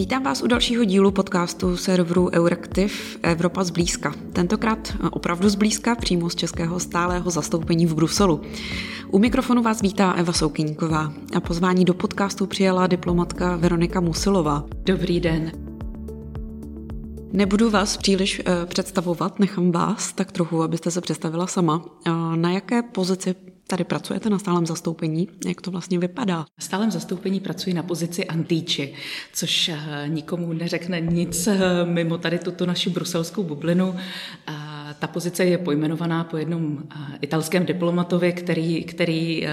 Vítám 0.00 0.22
vás 0.22 0.42
u 0.42 0.46
dalšího 0.46 0.84
dílu 0.84 1.10
podcastu 1.10 1.76
serveru 1.76 2.30
Euraktiv 2.32 3.18
Evropa 3.22 3.64
zblízka. 3.64 4.14
Tentokrát 4.32 4.92
opravdu 5.10 5.48
zblízka, 5.48 5.94
přímo 5.94 6.30
z 6.30 6.34
českého 6.34 6.80
stálého 6.80 7.30
zastoupení 7.30 7.86
v 7.86 7.94
Bruselu. 7.94 8.40
U 9.10 9.18
mikrofonu 9.18 9.62
vás 9.62 9.82
vítá 9.82 10.12
Eva 10.12 10.32
Soukyníková 10.32 11.12
a 11.36 11.40
pozvání 11.40 11.84
do 11.84 11.94
podcastu 11.94 12.46
přijela 12.46 12.86
diplomatka 12.86 13.56
Veronika 13.56 14.00
Musilová. 14.00 14.64
Dobrý 14.84 15.20
den. 15.20 15.52
Nebudu 17.32 17.70
vás 17.70 17.96
příliš 17.96 18.38
uh, 18.40 18.66
představovat, 18.66 19.38
nechám 19.38 19.72
vás 19.72 20.12
tak 20.12 20.32
trochu, 20.32 20.62
abyste 20.62 20.90
se 20.90 21.00
představila 21.00 21.46
sama. 21.46 21.76
Uh, 21.76 22.36
na 22.36 22.52
jaké 22.52 22.82
pozici 22.82 23.34
tady 23.70 23.84
pracujete 23.84 24.30
na 24.30 24.38
stálem 24.38 24.66
zastoupení? 24.66 25.28
Jak 25.46 25.60
to 25.60 25.70
vlastně 25.70 25.98
vypadá? 25.98 26.36
Na 26.38 26.44
stálem 26.58 26.90
zastoupení 26.90 27.40
pracuji 27.40 27.74
na 27.74 27.82
pozici 27.82 28.24
antíči, 28.24 28.94
což 29.32 29.68
uh, 29.68 29.76
nikomu 30.06 30.52
neřekne 30.52 31.00
nic 31.00 31.48
mimo 31.84 32.18
tady 32.18 32.38
tuto 32.38 32.66
naši 32.66 32.90
bruselskou 32.90 33.42
bublinu. 33.42 33.94
Ta 34.98 35.06
pozice 35.06 35.44
je 35.44 35.58
pojmenovaná 35.58 36.24
po 36.24 36.36
jednom 36.36 36.78
italském 37.20 37.66
diplomatovi, 37.66 38.32
který, 38.32 38.84
který 38.84 39.46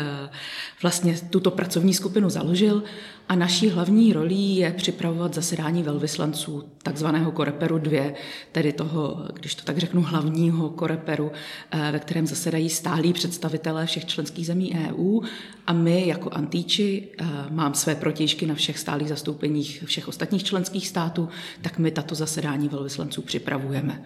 vlastně 0.82 1.18
tuto 1.30 1.52
pracovní 1.52 1.94
skupinu 1.94 2.30
založil 2.30 2.84
a 3.30 3.36
naší 3.36 3.70
hlavní 3.70 4.14
rolí 4.14 4.56
je 4.56 4.72
připravovat 4.72 5.34
zasedání 5.34 5.84
velvyslanců 5.84 6.64
takzvaného 6.84 7.32
Koreperu 7.32 7.78
2, 7.78 8.14
tedy 8.52 8.74
toho, 8.74 9.26
když 9.34 9.56
to 9.56 9.64
tak 9.64 9.78
řeknu, 9.78 10.02
hlavního 10.02 10.70
Koreperu, 10.70 11.32
eh, 11.72 11.92
ve 11.92 12.00
kterém 12.00 12.28
zasedají 12.28 12.70
stálí 12.70 13.14
představitelé 13.14 13.86
všech 13.86 14.06
členských 14.06 14.46
zemí 14.46 14.76
EU 14.76 15.22
a 15.68 15.74
my 15.74 16.08
jako 16.08 16.30
antíči, 16.30 17.08
eh, 17.18 17.26
mám 17.50 17.74
své 17.74 17.96
protěžky 17.96 18.46
na 18.46 18.56
všech 18.56 18.80
stálých 18.80 19.10
zastoupeních 19.10 19.84
všech 19.86 20.08
ostatních 20.08 20.44
členských 20.44 20.88
států, 20.88 21.30
tak 21.62 21.78
my 21.80 21.92
tato 21.92 22.16
zasedání 22.16 22.70
velvyslanců 22.70 23.22
připravujeme. 23.22 24.04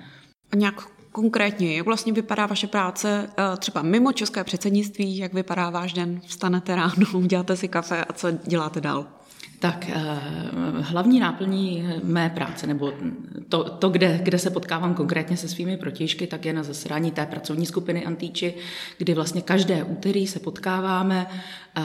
A 0.52 0.56
nějak 0.56 1.01
konkrétně, 1.12 1.78
jak 1.78 1.86
vlastně 1.86 2.14
vypadá 2.14 2.46
vaše 2.46 2.68
práce 2.68 3.30
eh, 3.38 3.58
třeba 3.58 3.82
mimo 3.82 4.12
české 4.12 4.44
předsednictví, 4.44 5.18
jak 5.18 5.34
vypadá 5.34 5.70
váš 5.70 5.94
den, 5.94 6.22
vstanete 6.28 6.76
ráno, 6.76 6.94
uděláte 7.14 7.58
si 7.58 7.68
kafe 7.68 8.06
a 8.06 8.14
co 8.14 8.32
děláte 8.32 8.82
dál? 8.82 9.08
Tak 9.62 9.86
eh, 9.90 10.20
hlavní 10.82 11.20
náplní 11.20 11.88
mé 12.04 12.30
práce, 12.30 12.68
nebo 12.68 12.94
to, 13.50 13.64
to 13.64 13.90
kde, 13.90 14.20
kde 14.24 14.40
se 14.40 14.50
potkávám 14.50 14.94
konkrétně 14.94 15.38
se 15.38 15.48
svými 15.48 15.78
protěžky, 15.78 16.28
tak 16.28 16.46
je 16.46 16.54
na 16.54 16.64
zasedání 16.64 17.12
té 17.12 17.26
pracovní 17.26 17.66
skupiny 17.66 18.06
Antíči, 18.06 18.54
kdy 18.98 19.14
vlastně 19.14 19.42
každé 19.42 19.84
úterý 19.84 20.28
se 20.28 20.40
potkáváme 20.40 21.28
eh, 21.78 21.82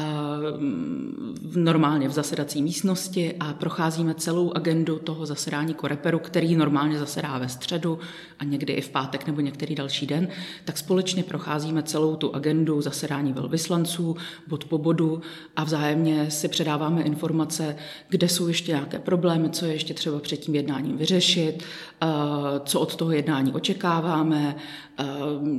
normálně 1.57 2.09
v 2.09 2.13
zasedací 2.13 2.63
místnosti 2.63 3.35
a 3.41 3.53
procházíme 3.53 4.15
celou 4.15 4.53
agendu 4.53 4.99
toho 4.99 5.27
zasedání 5.27 5.75
Koreperu, 5.75 6.19
který 6.19 6.57
normálně 6.57 6.99
zasedá 6.99 7.39
ve 7.39 7.49
středu 7.49 7.99
a 8.39 8.45
někdy 8.45 8.73
i 8.73 8.81
v 8.81 8.89
pátek 8.89 9.27
nebo 9.27 9.41
některý 9.41 9.75
další 9.75 10.07
den, 10.07 10.29
tak 10.65 10.79
společně 10.79 11.23
procházíme 11.23 11.83
celou 11.83 12.17
tu 12.17 12.35
agendu 12.35 12.81
zasedání 12.81 13.33
velvyslanců, 13.33 14.17
bod 14.49 14.65
po 14.65 14.79
bodu 14.79 15.21
a 15.57 15.65
vzájemně 15.65 16.31
si 16.31 16.49
předáváme 16.49 17.03
informace 17.03 17.66
kde 18.09 18.29
jsou 18.29 18.49
ještě 18.49 18.73
nějaké 18.73 18.99
problémy, 18.99 19.51
co 19.51 19.67
je 19.67 19.73
ještě 19.73 19.95
třeba 19.95 20.19
před 20.21 20.37
tím 20.37 20.55
jednáním 20.55 20.97
vyřešit, 20.97 21.65
eh, 22.03 22.07
co 22.65 22.81
od 22.81 22.97
toho 22.97 23.13
jednání 23.13 23.53
očekáváme, 23.53 24.57
eh, 24.99 25.05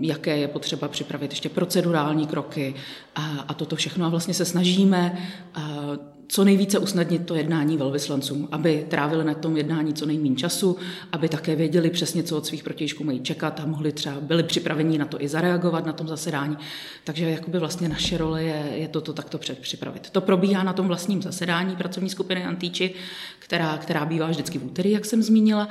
jaké 0.02 0.38
je 0.38 0.47
potřeba 0.47 0.88
připravit 0.88 1.31
ještě 1.31 1.50
procedurální 1.50 2.28
kroky 2.28 2.75
a, 3.16 3.53
toto 3.53 3.75
všechno. 3.75 4.05
A 4.05 4.09
vlastně 4.09 4.33
se 4.33 4.45
snažíme 4.45 5.17
eh, 5.58 5.61
co 6.28 6.44
nejvíce 6.44 6.80
usnadnit 6.80 7.25
to 7.25 7.36
jednání 7.36 7.78
velvyslancům, 7.78 8.47
aby 8.52 8.86
trávili 8.89 9.23
na 9.23 9.33
tom 9.33 9.58
jednání 9.58 9.94
co 9.94 10.06
nejméně 10.06 10.36
času, 10.36 10.78
aby 11.11 11.30
také 11.30 11.56
věděli 11.56 11.89
přesně, 11.89 12.23
co 12.23 12.38
od 12.38 12.45
svých 12.45 12.63
protějšků 12.63 13.03
mají 13.03 13.19
čekat 13.19 13.59
a 13.59 13.66
mohli 13.66 13.91
třeba 13.91 14.16
byli 14.22 14.44
připraveni 14.44 14.97
na 14.97 15.06
to 15.06 15.22
i 15.22 15.28
zareagovat 15.28 15.85
na 15.85 15.94
tom 15.94 16.07
zasedání. 16.07 16.57
Takže 17.03 17.29
jakoby 17.29 17.59
vlastně 17.59 17.90
naše 17.90 18.18
role 18.18 18.44
je, 18.44 18.69
je 18.75 18.88
toto 18.88 19.13
takto 19.13 19.40
připravit. 19.62 20.09
To 20.09 20.22
probíhá 20.22 20.63
na 20.63 20.74
tom 20.74 20.88
vlastním 20.88 21.22
zasedání 21.22 21.75
pracovní 21.75 22.09
skupiny 22.09 22.46
Antíči, 22.46 22.94
která, 23.40 23.78
která 23.78 24.06
bývá 24.06 24.28
vždycky 24.28 24.59
v 24.59 24.66
úterý, 24.66 24.91
jak 24.91 25.06
jsem 25.06 25.23
zmínila 25.23 25.68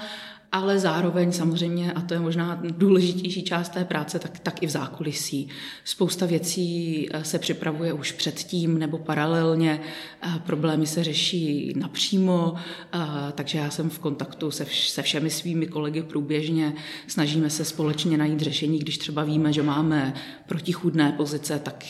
ale 0.53 0.79
zároveň 0.79 1.33
samozřejmě, 1.33 1.93
a 1.93 2.01
to 2.01 2.15
je 2.15 2.21
možná 2.21 2.63
důležitější 2.63 3.43
část 3.43 3.69
té 3.69 3.85
práce, 3.85 4.19
tak, 4.19 4.39
tak 4.39 4.63
i 4.63 4.67
v 4.67 4.71
zákulisí. 4.71 5.49
Spousta 5.85 6.27
věcí 6.27 7.09
eh, 7.11 7.25
se 7.25 7.39
připravuje 7.39 7.93
už 7.93 8.13
předtím 8.13 8.79
nebo 8.79 8.99
paralelně, 8.99 9.81
eh, 10.23 10.29
problémy 10.47 10.87
se 10.87 11.05
řeší 11.05 11.73
napřímo, 11.77 12.55
eh, 12.95 12.99
takže 13.35 13.59
já 13.59 13.71
jsem 13.71 13.91
v 13.91 13.99
kontaktu 13.99 14.51
se, 14.51 14.65
vš- 14.65 14.91
se 14.91 15.03
všemi 15.03 15.31
svými 15.31 15.67
kolegy 15.67 16.03
průběžně, 16.03 16.73
snažíme 17.07 17.51
se 17.51 17.65
společně 17.65 18.19
najít 18.19 18.41
řešení, 18.41 18.79
když 18.79 18.99
třeba 18.99 19.25
víme, 19.25 19.53
že 19.53 19.63
máme 19.63 20.15
protichůdné 20.47 21.13
pozice, 21.13 21.59
tak, 21.59 21.85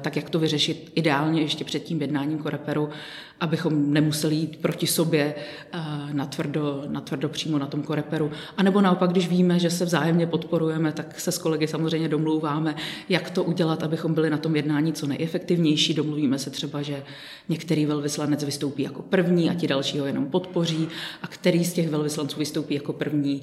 tak 0.00 0.16
jak 0.16 0.30
to 0.30 0.38
vyřešit 0.38 0.92
ideálně 0.94 1.42
ještě 1.42 1.64
před 1.64 1.78
tím 1.78 2.00
jednáním 2.00 2.38
koreperu, 2.38 2.88
abychom 3.40 3.92
nemuseli 3.92 4.34
jít 4.34 4.56
proti 4.56 4.86
sobě 4.86 5.34
natvrdo, 6.12 6.84
natvrdo 6.88 7.28
přímo 7.28 7.58
na 7.58 7.66
tom 7.66 7.82
koreperu 7.82 8.00
reperu. 8.00 8.30
A 8.56 8.62
nebo 8.62 8.80
naopak, 8.80 9.10
když 9.10 9.28
víme, 9.28 9.58
že 9.58 9.70
se 9.70 9.84
vzájemně 9.84 10.26
podporujeme, 10.26 10.92
tak 10.92 11.20
se 11.20 11.32
s 11.32 11.38
kolegy 11.38 11.68
samozřejmě 11.68 12.08
domlouváme, 12.08 12.74
jak 13.08 13.30
to 13.30 13.44
udělat, 13.44 13.82
abychom 13.82 14.14
byli 14.14 14.30
na 14.30 14.38
tom 14.38 14.56
jednání 14.56 14.92
co 14.92 15.06
nejefektivnější. 15.06 15.94
Domluvíme 15.94 16.38
se 16.38 16.50
třeba, 16.50 16.82
že 16.82 17.02
některý 17.48 17.86
velvyslanec 17.86 18.44
vystoupí 18.44 18.82
jako 18.82 19.02
první 19.02 19.50
a 19.50 19.54
ti 19.54 19.66
další 19.66 19.98
ho 19.98 20.06
jenom 20.06 20.26
podpoří 20.26 20.88
a 21.22 21.26
který 21.26 21.64
z 21.64 21.72
těch 21.72 21.88
velvyslanců 21.88 22.38
vystoupí 22.38 22.74
jako 22.74 22.92
první, 22.92 23.42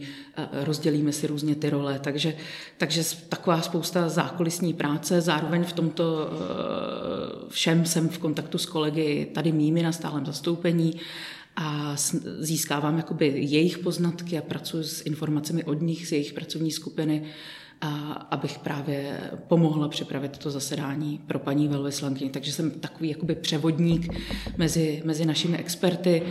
rozdělíme 0.52 1.12
si 1.12 1.28
různě 1.28 1.56
ty 1.56 1.70
role. 1.70 2.00
Takže, 2.00 2.36
takže 2.78 3.04
taková 3.30 3.62
spousta 3.62 4.10
zákulisní 4.10 4.74
práce. 4.74 5.22
Zároveň 5.22 5.64
v 5.64 5.74
tomto 5.74 6.04
e, 6.04 7.50
všem 7.50 7.86
jsem 7.86 8.10
v 8.10 8.18
kontaktu 8.18 8.58
s 8.58 8.66
kolegy 8.66 9.28
tady 9.34 9.52
mými 9.52 9.82
na 9.88 9.92
stálem 9.92 10.26
zastoupení 10.26 10.94
a 11.56 11.96
získávám 12.40 12.98
jakoby 12.98 13.34
jejich 13.38 13.78
poznatky 13.78 14.38
a 14.38 14.42
pracuji 14.42 14.84
s 14.84 15.06
informacemi 15.06 15.64
od 15.64 15.82
nich, 15.82 16.08
z 16.08 16.12
jejich 16.12 16.34
pracovní 16.34 16.72
skupiny, 16.72 17.24
a 17.82 18.12
abych 18.32 18.60
právě 18.60 19.20
pomohla 19.48 19.88
připravit 19.88 20.38
to 20.38 20.52
zasedání 20.52 21.22
pro 21.28 21.40
paní 21.40 21.68
velvyslankyni. 21.68 22.30
Takže 22.30 22.52
jsem 22.52 22.72
takový 22.72 23.10
jakoby 23.10 23.36
převodník 23.36 24.14
mezi, 24.58 25.02
mezi 25.06 25.26
našimi 25.26 25.58
experty, 25.58 26.24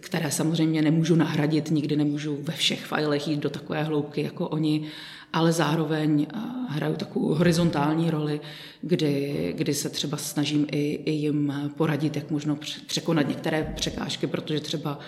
které 0.00 0.30
samozřejmě 0.30 0.82
nemůžu 0.82 1.14
nahradit, 1.14 1.70
nikdy 1.70 1.96
nemůžu 1.96 2.38
ve 2.42 2.52
všech 2.52 2.86
filech 2.86 3.28
jít 3.28 3.40
do 3.40 3.50
takové 3.50 3.82
hloubky 3.82 4.22
jako 4.22 4.48
oni, 4.48 4.88
ale 5.32 5.52
zároveň 5.52 6.26
eh, 6.34 6.38
hraju 6.68 6.96
takovou 6.96 7.34
horizontální 7.34 8.10
roli, 8.10 8.40
kdy, 8.82 9.54
kdy 9.56 9.74
se 9.74 9.88
třeba 9.88 10.16
snažím 10.16 10.66
i, 10.72 10.78
i 10.94 11.10
jim 11.10 11.52
poradit, 11.76 12.16
jak 12.16 12.30
možno 12.30 12.56
překonat 12.86 13.28
některé 13.28 13.72
překážky, 13.76 14.26
protože 14.26 14.60
třeba 14.60 14.98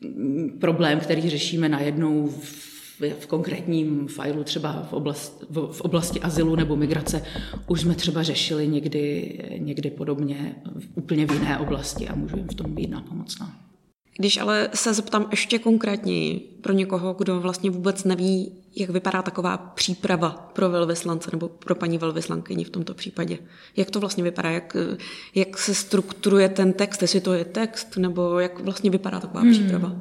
mm, 0.00 0.58
problém, 0.60 1.00
který 1.00 1.30
řešíme 1.30 1.68
najednou 1.68 2.26
v 2.26 2.76
v 3.18 3.26
konkrétním 3.26 4.08
failu, 4.08 4.44
třeba 4.44 4.82
v, 4.82 4.92
oblast, 4.92 5.44
v, 5.50 5.72
v 5.72 5.80
oblasti 5.80 6.20
azylu 6.20 6.56
nebo 6.56 6.76
migrace, 6.76 7.22
už 7.66 7.80
jsme 7.80 7.94
třeba 7.94 8.22
řešili 8.22 8.68
někdy, 8.68 9.38
někdy 9.58 9.90
podobně 9.90 10.56
v 10.78 10.88
úplně 10.94 11.26
v 11.26 11.32
jiné 11.32 11.58
oblasti 11.58 12.08
a 12.08 12.14
můžu 12.14 12.36
jim 12.36 12.48
v 12.48 12.54
tom 12.54 12.74
být 12.74 12.90
nápomocná. 12.90 13.65
Když 14.16 14.36
ale 14.36 14.68
se 14.74 14.94
zeptám 14.94 15.28
ještě 15.30 15.58
konkrétněji 15.58 16.58
pro 16.60 16.72
někoho, 16.72 17.14
kdo 17.14 17.40
vlastně 17.40 17.70
vůbec 17.70 18.04
neví, 18.04 18.52
jak 18.76 18.90
vypadá 18.90 19.22
taková 19.22 19.56
příprava 19.56 20.50
pro 20.52 20.70
velvyslance 20.70 21.30
nebo 21.32 21.48
pro 21.48 21.74
paní 21.74 21.98
velvyslankyni 21.98 22.64
v 22.64 22.70
tomto 22.70 22.94
případě. 22.94 23.38
Jak 23.76 23.90
to 23.90 24.00
vlastně 24.00 24.24
vypadá, 24.24 24.50
jak, 24.50 24.76
jak 25.34 25.58
se 25.58 25.74
strukturuje 25.74 26.48
ten 26.48 26.72
text, 26.72 27.02
jestli 27.02 27.20
to 27.20 27.32
je 27.32 27.44
text, 27.44 27.96
nebo 27.96 28.38
jak 28.38 28.60
vlastně 28.60 28.90
vypadá 28.90 29.20
taková 29.20 29.40
hmm. 29.40 29.52
příprava? 29.52 29.96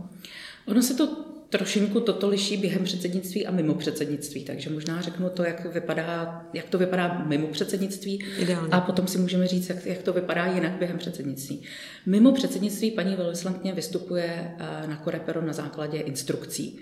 Ono 0.67 0.81
se 0.81 0.93
to 0.93 1.24
trošinku 1.49 1.99
toto 1.99 2.29
liší 2.29 2.57
během 2.57 2.83
předsednictví 2.83 3.47
a 3.47 3.51
mimo 3.51 3.73
předsednictví, 3.73 4.43
takže 4.43 4.69
možná 4.69 5.01
řeknu 5.01 5.29
to, 5.29 5.43
jak, 5.43 5.73
vypadá, 5.73 6.45
jak 6.53 6.69
to 6.69 6.77
vypadá 6.77 7.23
mimo 7.27 7.47
předsednictví 7.47 8.23
Ideálně. 8.39 8.69
a 8.71 8.81
potom 8.81 9.07
si 9.07 9.17
můžeme 9.17 9.47
říct, 9.47 9.69
jak, 9.69 9.85
jak 9.85 10.01
to 10.01 10.13
vypadá 10.13 10.45
jinak 10.45 10.71
během 10.71 10.97
předsednictví. 10.97 11.61
Mimo 12.05 12.31
předsednictví 12.31 12.91
paní 12.91 13.15
velvyslankně 13.15 13.73
vystupuje 13.73 14.55
eh, 14.59 14.87
na 14.87 14.95
Korepero 14.95 15.41
na 15.41 15.53
základě 15.53 15.99
instrukcí 15.99 16.79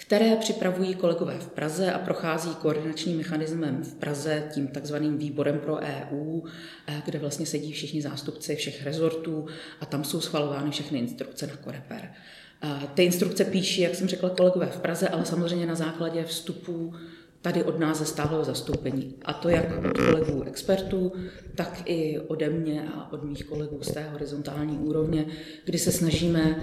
které 0.00 0.36
připravují 0.36 0.94
kolegové 0.94 1.38
v 1.38 1.46
Praze 1.46 1.92
a 1.92 1.98
prochází 1.98 2.54
koordinačním 2.54 3.16
mechanismem 3.16 3.82
v 3.82 3.94
Praze, 3.94 4.48
tím 4.54 4.68
takzvaným 4.68 5.18
výborem 5.18 5.58
pro 5.58 5.76
EU, 5.76 6.42
eh, 6.86 7.02
kde 7.04 7.18
vlastně 7.18 7.46
sedí 7.46 7.72
všichni 7.72 8.02
zástupci 8.02 8.56
všech 8.56 8.84
rezortů 8.84 9.46
a 9.80 9.86
tam 9.86 10.04
jsou 10.04 10.20
schvalovány 10.20 10.70
všechny 10.70 10.98
instrukce 10.98 11.46
na 11.46 11.56
Koreper. 11.56 12.12
Ty 12.94 13.04
instrukce 13.04 13.44
píší, 13.44 13.80
jak 13.80 13.94
jsem 13.94 14.08
řekla, 14.08 14.30
kolegové 14.30 14.66
v 14.66 14.80
Praze, 14.80 15.08
ale 15.08 15.24
samozřejmě 15.24 15.66
na 15.66 15.74
základě 15.74 16.24
vstupů 16.24 16.94
tady 17.42 17.64
od 17.64 17.78
nás 17.78 17.98
ze 17.98 18.04
stáleho 18.04 18.44
zastoupení. 18.44 19.14
A 19.24 19.32
to 19.32 19.48
jak 19.48 19.84
od 19.84 19.98
kolegů 19.98 20.42
expertů, 20.42 21.12
tak 21.54 21.82
i 21.84 22.18
ode 22.18 22.50
mě 22.50 22.88
a 22.94 23.12
od 23.12 23.24
mých 23.24 23.44
kolegů 23.44 23.78
z 23.82 23.92
té 23.92 24.08
horizontální 24.12 24.78
úrovně, 24.78 25.26
kdy 25.64 25.78
se 25.78 25.92
snažíme 25.92 26.56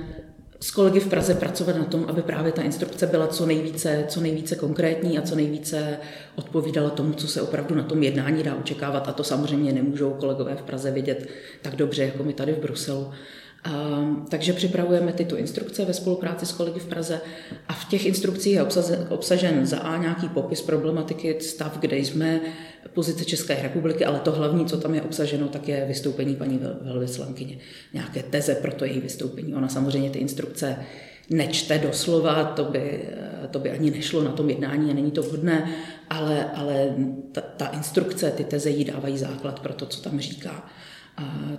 s 0.59 0.71
kolegy 0.71 0.99
v 0.99 1.09
Praze 1.09 1.35
pracovat 1.35 1.75
na 1.75 1.85
tom, 1.85 2.05
aby 2.07 2.21
právě 2.21 2.51
ta 2.51 2.61
instrukce 2.61 3.07
byla 3.07 3.27
co 3.27 3.45
nejvíce, 3.45 4.05
co 4.07 4.21
nejvíce 4.21 4.55
konkrétní 4.55 5.17
a 5.17 5.21
co 5.21 5.35
nejvíce 5.35 5.97
odpovídala 6.35 6.89
tomu, 6.89 7.13
co 7.13 7.27
se 7.27 7.41
opravdu 7.41 7.75
na 7.75 7.83
tom 7.83 8.03
jednání 8.03 8.44
dá 8.44 8.55
očekávat. 8.55 9.07
A 9.07 9.13
to 9.13 9.23
samozřejmě 9.23 9.73
nemůžou 9.73 10.13
kolegové 10.13 10.55
v 10.55 10.61
Praze 10.61 10.91
vidět 10.91 11.27
tak 11.61 11.75
dobře, 11.75 12.03
jako 12.03 12.23
my 12.23 12.33
tady 12.33 12.53
v 12.53 12.59
Bruselu. 12.59 13.11
Ehm, 13.67 14.25
takže 14.29 14.53
připravujeme 14.53 15.13
tyto 15.13 15.37
instrukce 15.37 15.85
ve 15.85 15.93
spolupráci 15.93 16.45
s 16.45 16.51
kolegy 16.51 16.79
v 16.79 16.85
Praze 16.85 17.21
a 17.67 17.73
v 17.73 17.85
těch 17.85 18.05
instrukcích 18.05 18.53
je 18.53 18.63
obsažen, 19.09 19.65
za 19.65 19.79
A 19.79 19.97
nějaký 19.97 20.29
popis 20.29 20.61
problematiky, 20.61 21.37
stav, 21.41 21.77
kde 21.77 21.97
jsme, 21.97 22.41
pozice 22.93 23.25
České 23.25 23.61
republiky, 23.61 24.05
ale 24.05 24.19
to 24.19 24.31
hlavní, 24.31 24.65
co 24.65 24.77
tam 24.77 24.95
je 24.95 25.01
obsaženo, 25.01 25.47
tak 25.47 25.67
je 25.67 25.85
vystoupení 25.87 26.35
paní 26.35 26.59
velvyslankyně. 26.81 27.57
Nějaké 27.93 28.23
teze 28.23 28.55
pro 28.55 28.71
to 28.71 28.85
její 28.85 28.99
vystoupení. 28.99 29.55
Ona 29.55 29.67
samozřejmě 29.67 30.09
ty 30.09 30.19
instrukce 30.19 30.77
nečte 31.29 31.77
doslova, 31.77 32.43
to 32.43 32.63
by, 32.63 33.03
to 33.51 33.59
by 33.59 33.71
ani 33.71 33.91
nešlo 33.91 34.23
na 34.23 34.31
tom 34.31 34.49
jednání 34.49 34.91
a 34.91 34.93
není 34.93 35.11
to 35.11 35.21
vhodné, 35.21 35.71
ale, 36.09 36.51
ale 36.55 36.95
ta, 37.31 37.41
ta 37.41 37.67
instrukce, 37.67 38.31
ty 38.31 38.43
teze 38.43 38.69
jí 38.69 38.85
dávají 38.85 39.17
základ 39.17 39.59
pro 39.59 39.73
to, 39.73 39.85
co 39.85 40.01
tam 40.01 40.19
říká. 40.19 40.69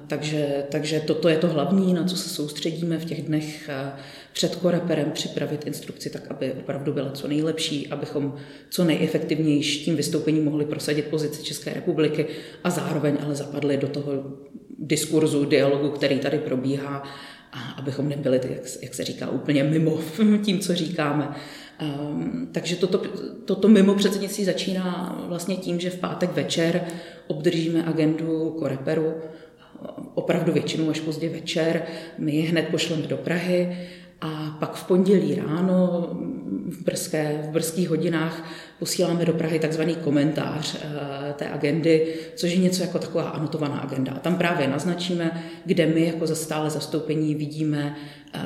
Takže, 0.06 0.64
takže 0.70 1.00
toto 1.00 1.28
je 1.28 1.36
to 1.36 1.48
hlavní, 1.48 1.94
na 1.94 2.04
co 2.04 2.16
se 2.16 2.28
soustředíme 2.28 2.98
v 2.98 3.04
těch 3.04 3.22
dnech 3.22 3.70
před 4.32 4.56
koreperem, 4.56 5.10
připravit 5.10 5.66
instrukci 5.66 6.10
tak, 6.10 6.30
aby 6.30 6.52
opravdu 6.52 6.92
byla 6.92 7.10
co 7.10 7.28
nejlepší, 7.28 7.88
abychom 7.88 8.34
co 8.70 8.84
nejefektivnější 8.84 9.84
tím 9.84 9.96
vystoupením 9.96 10.44
mohli 10.44 10.64
prosadit 10.64 11.04
pozici 11.04 11.42
České 11.42 11.74
republiky 11.74 12.26
a 12.64 12.70
zároveň 12.70 13.16
ale 13.24 13.34
zapadli 13.34 13.76
do 13.76 13.88
toho 13.88 14.12
diskurzu, 14.78 15.44
dialogu, 15.44 15.90
který 15.90 16.18
tady 16.18 16.38
probíhá, 16.38 17.02
a 17.52 17.58
abychom 17.76 18.08
nebyli, 18.08 18.40
jak, 18.42 18.62
jak 18.82 18.94
se 18.94 19.04
říká, 19.04 19.30
úplně 19.30 19.64
mimo 19.64 19.98
tím, 20.42 20.58
co 20.58 20.74
říkáme. 20.74 21.28
Um, 21.82 22.48
takže 22.52 22.76
toto, 22.76 23.02
toto 23.44 23.68
mimo 23.68 23.94
předsednictví 23.94 24.44
začíná 24.44 25.18
vlastně 25.28 25.56
tím, 25.56 25.80
že 25.80 25.90
v 25.90 25.98
pátek 25.98 26.32
večer 26.32 26.84
obdržíme 27.26 27.84
agendu 27.84 28.56
Koreperu, 28.58 29.14
opravdu 30.14 30.52
většinou 30.52 30.90
až 30.90 31.00
pozdě 31.00 31.28
večer. 31.28 31.82
My 32.18 32.32
ji 32.32 32.42
hned 32.42 32.68
pošleme 32.68 33.06
do 33.06 33.16
Prahy 33.16 33.76
a 34.20 34.56
pak 34.60 34.74
v 34.74 34.86
pondělí 34.86 35.34
ráno 35.34 36.08
v, 36.68 36.84
brzké, 36.84 37.38
v 37.42 37.48
brzkých 37.48 37.88
hodinách 37.88 38.44
posíláme 38.78 39.24
do 39.24 39.32
Prahy 39.32 39.58
takzvaný 39.58 39.94
komentář 39.94 40.76
eh, 40.76 41.32
té 41.32 41.48
agendy, 41.50 42.14
což 42.34 42.50
je 42.50 42.58
něco 42.58 42.82
jako 42.82 42.98
taková 42.98 43.22
anotovaná 43.28 43.78
agenda. 43.78 44.12
A 44.12 44.18
tam 44.18 44.36
právě 44.38 44.68
naznačíme, 44.68 45.42
kde 45.64 45.86
my 45.86 46.06
jako 46.06 46.26
za 46.26 46.34
stále 46.34 46.70
zastoupení 46.70 47.34
vidíme 47.34 47.96
eh, 48.34 48.40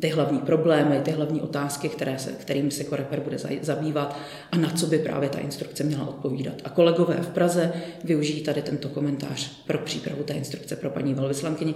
ty 0.00 0.08
hlavní 0.08 0.38
problémy, 0.38 1.00
ty 1.00 1.10
hlavní 1.10 1.40
otázky, 1.40 1.88
které 1.88 2.18
se, 2.18 2.32
kterým 2.32 2.70
se 2.70 2.84
Koreper 2.84 3.20
bude 3.20 3.38
zabývat 3.62 4.18
a 4.52 4.56
na 4.56 4.70
co 4.70 4.86
by 4.86 4.98
právě 4.98 5.28
ta 5.28 5.38
instrukce 5.38 5.84
měla 5.84 6.08
odpovídat. 6.08 6.54
A 6.64 6.68
kolegové 6.68 7.16
v 7.22 7.28
Praze 7.28 7.72
využijí 8.04 8.42
tady 8.42 8.62
tento 8.62 8.88
komentář 8.88 9.62
pro 9.66 9.78
přípravu 9.78 10.22
té 10.22 10.34
instrukce 10.34 10.76
pro 10.76 10.90
paní 10.90 11.14
velvyslankyni. 11.14 11.74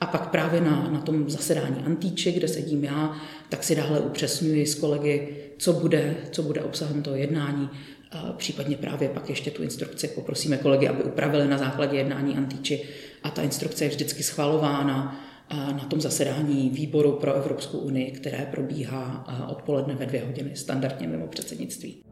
A 0.00 0.06
pak 0.06 0.30
právě 0.30 0.60
na, 0.60 0.88
na 0.90 1.00
tom 1.00 1.30
zasedání 1.30 1.82
Antíči, 1.86 2.32
kde 2.32 2.48
sedím 2.48 2.84
já, 2.84 3.16
tak 3.48 3.64
si 3.64 3.76
dále 3.76 4.00
upřesňuji 4.00 4.66
s 4.66 4.74
kolegy, 4.74 5.36
co 5.58 5.72
bude, 5.72 6.16
co 6.30 6.42
bude 6.42 6.62
obsahem 6.62 7.02
toho 7.02 7.16
jednání, 7.16 7.70
a 8.12 8.32
případně 8.32 8.76
právě 8.76 9.08
pak 9.08 9.28
ještě 9.28 9.50
tu 9.50 9.62
instrukci 9.62 10.08
poprosíme 10.08 10.56
kolegy, 10.56 10.88
aby 10.88 11.02
upravili 11.02 11.48
na 11.48 11.58
základě 11.58 11.96
jednání 11.96 12.36
Antíči 12.36 12.84
a 13.22 13.30
ta 13.30 13.42
instrukce 13.42 13.84
je 13.84 13.88
vždycky 13.88 14.22
schvalována 14.22 15.20
na 15.52 15.86
tom 15.90 16.00
zasedání 16.00 16.70
výboru 16.70 17.12
pro 17.12 17.34
Evropskou 17.34 17.78
unii, 17.78 18.10
které 18.10 18.48
probíhá 18.50 19.26
odpoledne 19.48 19.94
ve 19.94 20.06
dvě 20.06 20.24
hodiny, 20.24 20.56
standardně 20.56 21.08
mimo 21.08 21.26
předsednictví. 21.26 22.02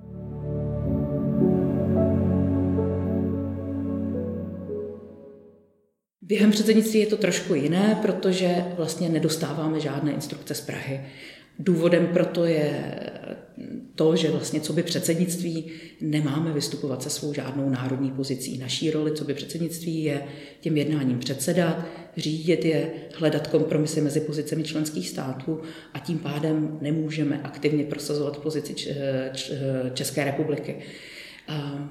Během 6.22 6.50
předsednictví 6.50 7.00
je 7.00 7.06
to 7.06 7.16
trošku 7.16 7.54
jiné, 7.54 7.98
protože 8.02 8.64
vlastně 8.76 9.08
nedostáváme 9.08 9.80
žádné 9.80 10.12
instrukce 10.12 10.54
z 10.54 10.60
Prahy. 10.60 11.00
Důvodem 11.58 12.06
proto 12.06 12.44
je 12.44 12.94
to, 13.98 14.16
že 14.16 14.30
vlastně 14.30 14.60
co 14.60 14.72
by 14.72 14.82
předsednictví 14.82 15.64
nemáme 16.00 16.52
vystupovat 16.52 17.02
se 17.02 17.10
svou 17.10 17.34
žádnou 17.34 17.70
národní 17.70 18.10
pozicí. 18.10 18.58
Naší 18.58 18.90
roli 18.90 19.12
co 19.12 19.24
by 19.24 19.34
předsednictví 19.34 20.04
je 20.04 20.24
těm 20.60 20.76
jednáním 20.76 21.18
předsedat, 21.18 21.84
řídit 22.16 22.64
je, 22.64 22.90
hledat 23.14 23.46
kompromisy 23.46 24.00
mezi 24.00 24.20
pozicemi 24.20 24.64
členských 24.64 25.08
států 25.08 25.60
a 25.94 25.98
tím 25.98 26.18
pádem 26.18 26.78
nemůžeme 26.80 27.40
aktivně 27.44 27.84
prosazovat 27.84 28.38
pozici 28.38 28.74
České 29.94 30.24
republiky. 30.24 30.76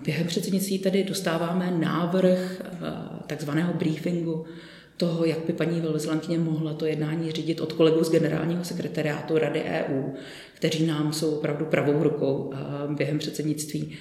Během 0.05 0.27
předsednictví 0.27 0.79
tedy 0.79 1.03
dostáváme 1.03 1.71
návrh 1.79 2.61
takzvaného 3.27 3.73
briefingu 3.73 4.45
toho, 4.97 5.25
jak 5.25 5.39
by 5.47 5.53
paní 5.53 5.81
velvyslankyně 5.81 6.37
mohla 6.37 6.73
to 6.73 6.85
jednání 6.85 7.31
řídit 7.31 7.61
od 7.61 7.73
kolegů 7.73 8.03
z 8.03 8.11
generálního 8.11 8.63
sekretariátu 8.63 9.37
Rady 9.37 9.61
EU, 9.63 10.03
kteří 10.53 10.85
nám 10.85 11.13
jsou 11.13 11.31
opravdu 11.31 11.65
pravou 11.65 12.03
rukou 12.03 12.53
během 12.95 13.19
předsednictví. 13.19 13.97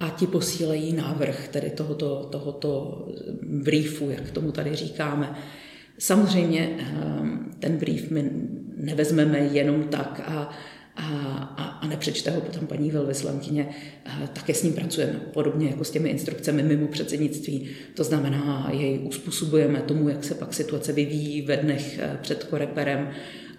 A 0.00 0.10
ti 0.10 0.26
posílejí 0.26 0.92
návrh 0.92 1.48
tedy 1.48 1.70
tohoto, 1.70 2.28
tohoto 2.32 3.04
briefu, 3.42 4.10
jak 4.10 4.30
tomu 4.30 4.52
tady 4.52 4.76
říkáme. 4.76 5.34
Samozřejmě 5.98 6.76
ten 7.58 7.76
brief 7.76 8.10
my 8.10 8.30
nevezmeme 8.76 9.38
jenom 9.38 9.82
tak 9.82 10.22
a 10.24 10.50
a, 10.96 11.06
a, 11.56 11.64
a 11.64 11.86
nepřečte 11.86 12.30
ho 12.30 12.40
potom 12.40 12.66
paní 12.66 12.90
velvyslankyně, 12.90 13.68
také 14.32 14.54
s 14.54 14.62
ním 14.62 14.72
pracujeme, 14.72 15.20
podobně 15.32 15.68
jako 15.68 15.84
s 15.84 15.90
těmi 15.90 16.08
instrukcemi 16.08 16.62
mimo 16.62 16.86
předsednictví. 16.86 17.68
To 17.94 18.04
znamená, 18.04 18.70
jej 18.72 19.00
uspůsobujeme 19.02 19.80
tomu, 19.80 20.08
jak 20.08 20.24
se 20.24 20.34
pak 20.34 20.54
situace 20.54 20.92
vyvíjí 20.92 21.42
ve 21.42 21.56
dnech 21.56 21.98
e, 21.98 22.18
před 22.22 22.44
koreperem, 22.44 23.10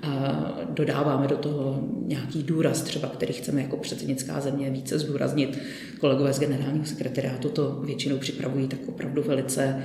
a 0.03 0.51
dodáváme 0.69 1.27
do 1.27 1.37
toho 1.37 1.87
nějaký 2.05 2.43
důraz, 2.43 2.81
třeba 2.81 3.07
který 3.07 3.33
chceme 3.33 3.61
jako 3.61 3.77
předsednická 3.77 4.39
země 4.41 4.69
více 4.69 4.99
zdůraznit. 4.99 5.59
Kolegové 5.99 6.33
z 6.33 6.39
generálního 6.39 6.85
sekretariátu 6.85 7.49
to 7.49 7.81
většinou 7.85 8.17
připravují 8.17 8.67
tak 8.67 8.79
opravdu 8.87 9.23
velice 9.23 9.83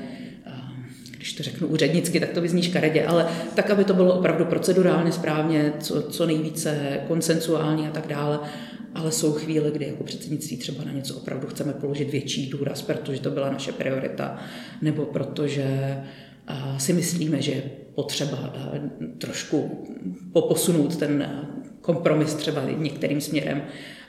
když 1.26 1.34
to 1.34 1.42
řeknu 1.42 1.68
úřednicky, 1.68 2.20
tak 2.20 2.30
to 2.30 2.40
vyzní 2.40 2.62
škaredě, 2.62 3.04
ale 3.04 3.28
tak, 3.54 3.70
aby 3.70 3.84
to 3.84 3.94
bylo 3.94 4.18
opravdu 4.18 4.44
procedurálně 4.44 5.12
správně, 5.12 5.72
co, 5.80 6.02
co 6.02 6.26
nejvíce 6.26 7.00
konsensuální 7.08 7.88
a 7.88 7.90
tak 7.90 8.06
dále. 8.06 8.38
Ale 8.94 9.12
jsou 9.12 9.32
chvíle, 9.32 9.70
kdy 9.70 9.86
jako 9.86 10.04
předsednictví 10.04 10.56
třeba 10.56 10.84
na 10.84 10.92
něco 10.92 11.16
opravdu 11.16 11.46
chceme 11.46 11.72
položit 11.72 12.10
větší 12.10 12.50
důraz, 12.50 12.82
protože 12.82 13.20
to 13.20 13.30
byla 13.30 13.50
naše 13.50 13.72
priorita, 13.72 14.38
nebo 14.82 15.04
protože 15.04 15.96
si 16.78 16.92
myslíme, 16.92 17.42
že 17.42 17.52
je 17.52 17.62
potřeba 17.94 18.54
trošku 19.18 19.86
poposunout 20.32 20.96
ten 20.96 21.44
kompromis 21.80 22.34
třeba 22.34 22.62
některým 22.78 23.20
směrem 23.20 23.62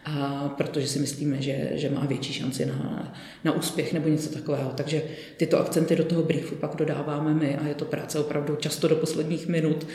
a 0.08 0.50
protože 0.58 0.88
si 0.88 1.00
myslíme, 1.00 1.42
že, 1.42 1.70
že 1.74 1.90
má 1.90 2.06
větší 2.06 2.34
šanci 2.34 2.66
na, 2.66 3.14
na 3.44 3.52
úspěch 3.52 3.94
nebo 3.94 4.10
něco 4.10 4.30
takového. 4.30 4.72
Takže 4.76 5.04
tyto 5.38 5.60
akcenty 5.60 5.96
do 5.96 6.04
toho 6.04 6.24
briefu 6.24 6.56
pak 6.56 6.76
dodáváme 6.76 7.34
my 7.34 7.56
a 7.56 7.68
je 7.68 7.76
to 7.76 7.86
práce 7.86 8.20
opravdu 8.20 8.56
často 8.56 8.88
do 8.88 8.96
posledních 8.96 9.48
minut. 9.48 9.88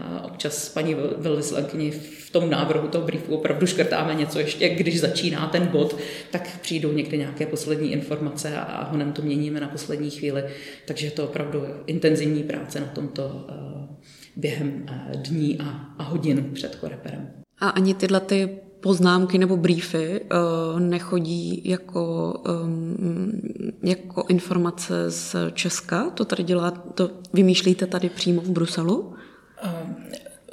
A 0.00 0.24
občas 0.24 0.68
paní 0.68 0.96
velvyslankyni 1.16 1.90
v 1.90 2.30
tom 2.30 2.50
návrhu 2.50 2.88
toho 2.88 3.06
briefu 3.06 3.34
opravdu 3.34 3.66
škrtáme 3.66 4.14
něco 4.14 4.38
ještě, 4.38 4.68
když 4.68 5.00
začíná 5.00 5.46
ten 5.48 5.66
bod, 5.66 5.96
tak 6.30 6.58
přijdou 6.60 6.92
někdy 6.92 7.18
nějaké 7.18 7.46
poslední 7.46 7.92
informace 7.92 8.56
a 8.56 8.88
honem 8.90 9.12
to 9.12 9.22
měníme 9.22 9.60
na 9.60 9.68
poslední 9.68 10.10
chvíli. 10.10 10.44
Takže 10.86 11.06
je 11.06 11.10
to 11.10 11.24
opravdu 11.24 11.62
intenzivní 11.86 12.42
práce 12.42 12.80
na 12.80 12.86
tomto 12.86 13.26
uh, 13.26 13.96
během 14.36 14.86
uh, 14.90 15.22
dní 15.22 15.58
a, 15.60 15.64
a 15.98 16.02
hodin 16.02 16.50
před 16.54 16.76
koreperem. 16.76 17.30
A 17.58 17.68
ani 17.68 17.94
tyhle 17.94 18.20
ty 18.20 18.48
poznámky 18.84 19.38
nebo 19.38 19.56
briefy 19.56 20.20
uh, 20.20 20.80
nechodí 20.80 21.62
jako, 21.64 22.34
um, 22.64 23.40
jako 23.82 24.24
informace 24.28 25.10
z 25.10 25.36
Česka? 25.54 26.10
To 26.10 26.24
tady 26.24 26.42
dělá, 26.42 26.70
to 26.70 27.10
vymýšlíte 27.32 27.86
tady 27.86 28.08
přímo 28.08 28.40
v 28.40 28.50
Bruselu? 28.50 29.14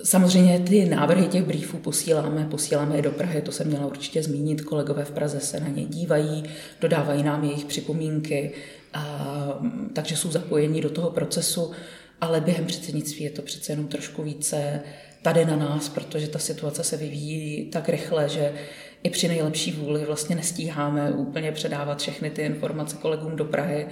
Samozřejmě 0.04 0.60
ty 0.60 0.86
návrhy 0.86 1.28
těch 1.28 1.44
briefů 1.44 1.78
posíláme, 1.78 2.48
posíláme 2.52 2.96
je 2.96 3.02
do 3.02 3.12
Prahy, 3.12 3.42
to 3.42 3.52
jsem 3.52 3.68
měla 3.68 3.86
určitě 3.86 4.24
zmínit, 4.24 4.62
kolegové 4.62 5.06
v 5.06 5.12
Praze 5.12 5.40
se 5.40 5.60
na 5.60 5.68
ně 5.68 5.86
dívají, 5.86 6.44
dodávají 6.82 7.24
nám 7.24 7.44
jejich 7.44 7.66
připomínky, 7.66 8.52
a, 8.94 9.60
takže 9.94 10.18
jsou 10.18 10.32
zapojeni 10.32 10.82
do 10.82 10.90
toho 10.90 11.10
procesu, 11.10 11.72
ale 12.22 12.42
během 12.42 12.66
předsednictví 12.66 13.24
je 13.24 13.30
to 13.30 13.42
přece 13.42 13.72
jenom 13.72 13.88
trošku 13.88 14.24
více 14.24 14.82
tady 15.22 15.46
na 15.46 15.56
nás, 15.56 15.90
protože 15.90 16.28
ta 16.28 16.40
situace 16.40 16.84
se 16.84 16.98
vyvíjí 16.98 17.66
tak 17.66 17.90
rychle, 17.90 18.30
že 18.30 18.54
i 19.04 19.10
při 19.10 19.28
nejlepší 19.28 19.72
vůli 19.72 20.06
vlastně 20.06 20.36
nestíháme 20.36 21.12
úplně 21.12 21.52
předávat 21.52 22.00
všechny 22.00 22.30
ty 22.30 22.42
informace 22.42 22.98
kolegům 23.02 23.36
do 23.36 23.46
Prahy 23.46 23.88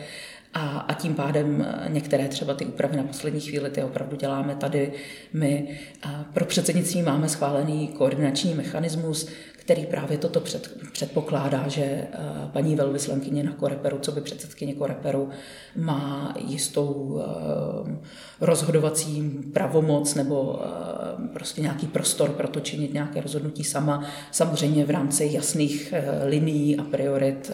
a, 0.54 0.80
a 0.80 0.94
tím 0.94 1.16
pádem 1.16 1.68
některé 1.88 2.28
třeba 2.28 2.54
ty 2.54 2.66
úpravy 2.66 2.98
na 2.98 3.04
poslední 3.04 3.42
chvíli 3.42 3.70
ty 3.70 3.84
opravdu 3.84 4.16
děláme 4.16 4.56
tady 4.56 4.92
my. 5.34 5.80
A 6.04 6.26
pro 6.34 6.46
předsednictví 6.46 7.02
máme 7.02 7.30
schválený 7.30 7.88
koordinační 7.88 8.54
mechanismus, 8.54 9.30
který 9.70 9.86
právě 9.86 10.18
toto 10.18 10.40
před, 10.40 10.72
předpokládá, 10.92 11.68
že 11.68 11.82
eh, 11.84 12.08
paní 12.54 12.76
velvyslankyně 12.76 13.44
na 13.44 13.52
Koreperu, 13.52 14.00
co 14.00 14.12
by 14.12 14.22
předsedkyně 14.22 14.74
Koreperu, 14.74 15.30
má 15.76 16.36
jistou 16.48 17.22
eh, 17.22 17.98
rozhodovací 18.42 19.22
pravomoc 19.54 20.16
nebo 20.16 20.62
eh, 20.64 21.28
prostě 21.34 21.62
nějaký 21.62 21.88
prostor 21.88 22.30
pro 22.30 22.48
to 22.48 22.60
činit 22.60 22.94
nějaké 22.94 23.22
rozhodnutí 23.22 23.64
sama, 23.64 24.06
samozřejmě 24.32 24.86
v 24.86 24.90
rámci 24.90 25.30
jasných 25.34 25.94
linií 26.26 26.78
a 26.78 26.84
priorit 26.84 27.52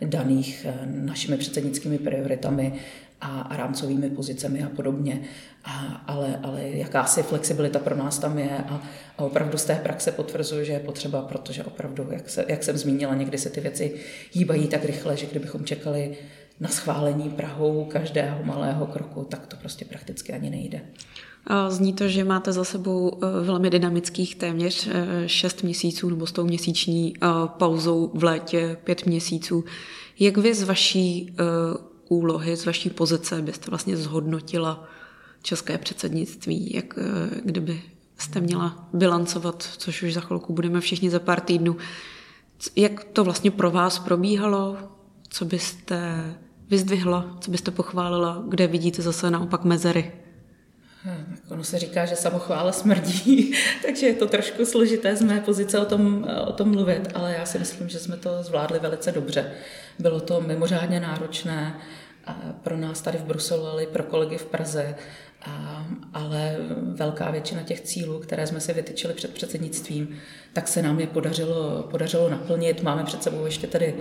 daných 0.00 0.66
našimi 0.86 1.36
předsednickými 1.36 1.98
prioritami 1.98 2.80
a, 3.24 3.56
rámcovými 3.56 4.10
pozicemi 4.10 4.62
a 4.62 4.68
podobně. 4.68 5.22
A, 5.64 6.04
ale, 6.06 6.40
ale 6.42 6.68
jakási 6.68 7.22
flexibilita 7.22 7.78
pro 7.78 7.96
nás 7.96 8.18
tam 8.18 8.38
je 8.38 8.58
a, 8.58 8.82
a 9.18 9.24
opravdu 9.24 9.58
z 9.58 9.64
té 9.64 9.74
praxe 9.74 10.12
potvrzuje, 10.12 10.64
že 10.64 10.72
je 10.72 10.80
potřeba, 10.80 11.22
protože 11.22 11.64
opravdu, 11.64 12.06
jak, 12.10 12.30
se, 12.30 12.44
jak 12.48 12.62
jsem 12.62 12.78
zmínila, 12.78 13.14
někdy 13.14 13.38
se 13.38 13.50
ty 13.50 13.60
věci 13.60 13.94
hýbají 14.32 14.68
tak 14.68 14.84
rychle, 14.84 15.16
že 15.16 15.26
kdybychom 15.26 15.64
čekali 15.64 16.16
na 16.60 16.68
schválení 16.68 17.30
Prahou 17.30 17.84
každého 17.84 18.44
malého 18.44 18.86
kroku, 18.86 19.24
tak 19.24 19.46
to 19.46 19.56
prostě 19.56 19.84
prakticky 19.84 20.32
ani 20.32 20.50
nejde. 20.50 20.80
Zní 21.68 21.92
to, 21.92 22.08
že 22.08 22.24
máte 22.24 22.52
za 22.52 22.64
sebou 22.64 23.18
e, 23.22 23.44
velmi 23.44 23.70
dynamických 23.70 24.34
téměř 24.36 24.88
6 25.26 25.60
e, 25.62 25.66
měsíců 25.66 26.10
nebo 26.10 26.26
s 26.26 26.32
tou 26.32 26.44
měsíční 26.44 27.14
e, 27.16 27.26
pauzou 27.46 28.10
v 28.14 28.24
létě 28.24 28.76
5 28.84 29.06
měsíců. 29.06 29.64
Jak 30.18 30.36
vy 30.36 30.54
z 30.54 30.62
vaší 30.62 31.36
úlohy, 32.08 32.56
z 32.56 32.66
vaší 32.66 32.90
pozice 32.90 33.42
byste 33.42 33.70
vlastně 33.70 33.96
zhodnotila 33.96 34.84
české 35.42 35.78
předsednictví, 35.78 36.74
jak 36.74 36.98
kdyby 37.44 37.82
jste 38.18 38.40
měla 38.40 38.88
bilancovat, 38.92 39.62
což 39.78 40.02
už 40.02 40.14
za 40.14 40.20
chvilku 40.20 40.52
budeme 40.52 40.80
všichni 40.80 41.10
za 41.10 41.18
pár 41.18 41.40
týdnů. 41.40 41.76
Jak 42.76 43.04
to 43.04 43.24
vlastně 43.24 43.50
pro 43.50 43.70
vás 43.70 43.98
probíhalo? 43.98 44.76
Co 45.28 45.44
byste 45.44 46.24
vyzdvihla, 46.70 47.36
co 47.40 47.50
byste 47.50 47.70
pochválila, 47.70 48.44
kde 48.48 48.66
vidíte 48.66 49.02
zase 49.02 49.30
naopak 49.30 49.64
mezery? 49.64 50.12
Hmm, 51.06 51.36
ono 51.48 51.64
se 51.64 51.78
říká, 51.78 52.04
že 52.04 52.16
samochvála 52.16 52.72
smrdí, 52.72 53.54
takže 53.86 54.06
je 54.06 54.14
to 54.14 54.26
trošku 54.26 54.64
složité 54.64 55.16
z 55.16 55.22
mé 55.22 55.40
pozice 55.40 55.78
o 55.78 55.84
tom, 55.84 56.28
o 56.46 56.52
tom 56.52 56.70
mluvit, 56.70 57.08
ale 57.14 57.34
já 57.38 57.46
si 57.46 57.58
myslím, 57.58 57.88
že 57.88 57.98
jsme 57.98 58.16
to 58.16 58.42
zvládli 58.42 58.78
velice 58.78 59.12
dobře. 59.12 59.52
Bylo 59.98 60.20
to 60.20 60.40
mimořádně 60.40 61.00
náročné 61.00 61.80
pro 62.62 62.76
nás 62.76 63.00
tady 63.00 63.18
v 63.18 63.24
Bruselu, 63.24 63.66
ale 63.66 63.82
i 63.82 63.86
pro 63.86 64.02
kolegy 64.02 64.38
v 64.38 64.44
Praze 64.44 64.94
a, 65.44 65.86
ale 66.12 66.56
velká 66.94 67.30
většina 67.30 67.62
těch 67.62 67.80
cílů, 67.80 68.18
které 68.18 68.46
jsme 68.46 68.60
si 68.60 68.72
vytyčili 68.72 69.14
před 69.14 69.34
předsednictvím, 69.34 70.18
tak 70.52 70.68
se 70.68 70.82
nám 70.82 71.00
je 71.00 71.06
podařilo, 71.06 71.82
podařilo 71.90 72.28
naplnit. 72.28 72.82
Máme 72.82 73.04
před 73.04 73.22
sebou 73.22 73.44
ještě 73.44 73.66
tady 73.66 73.94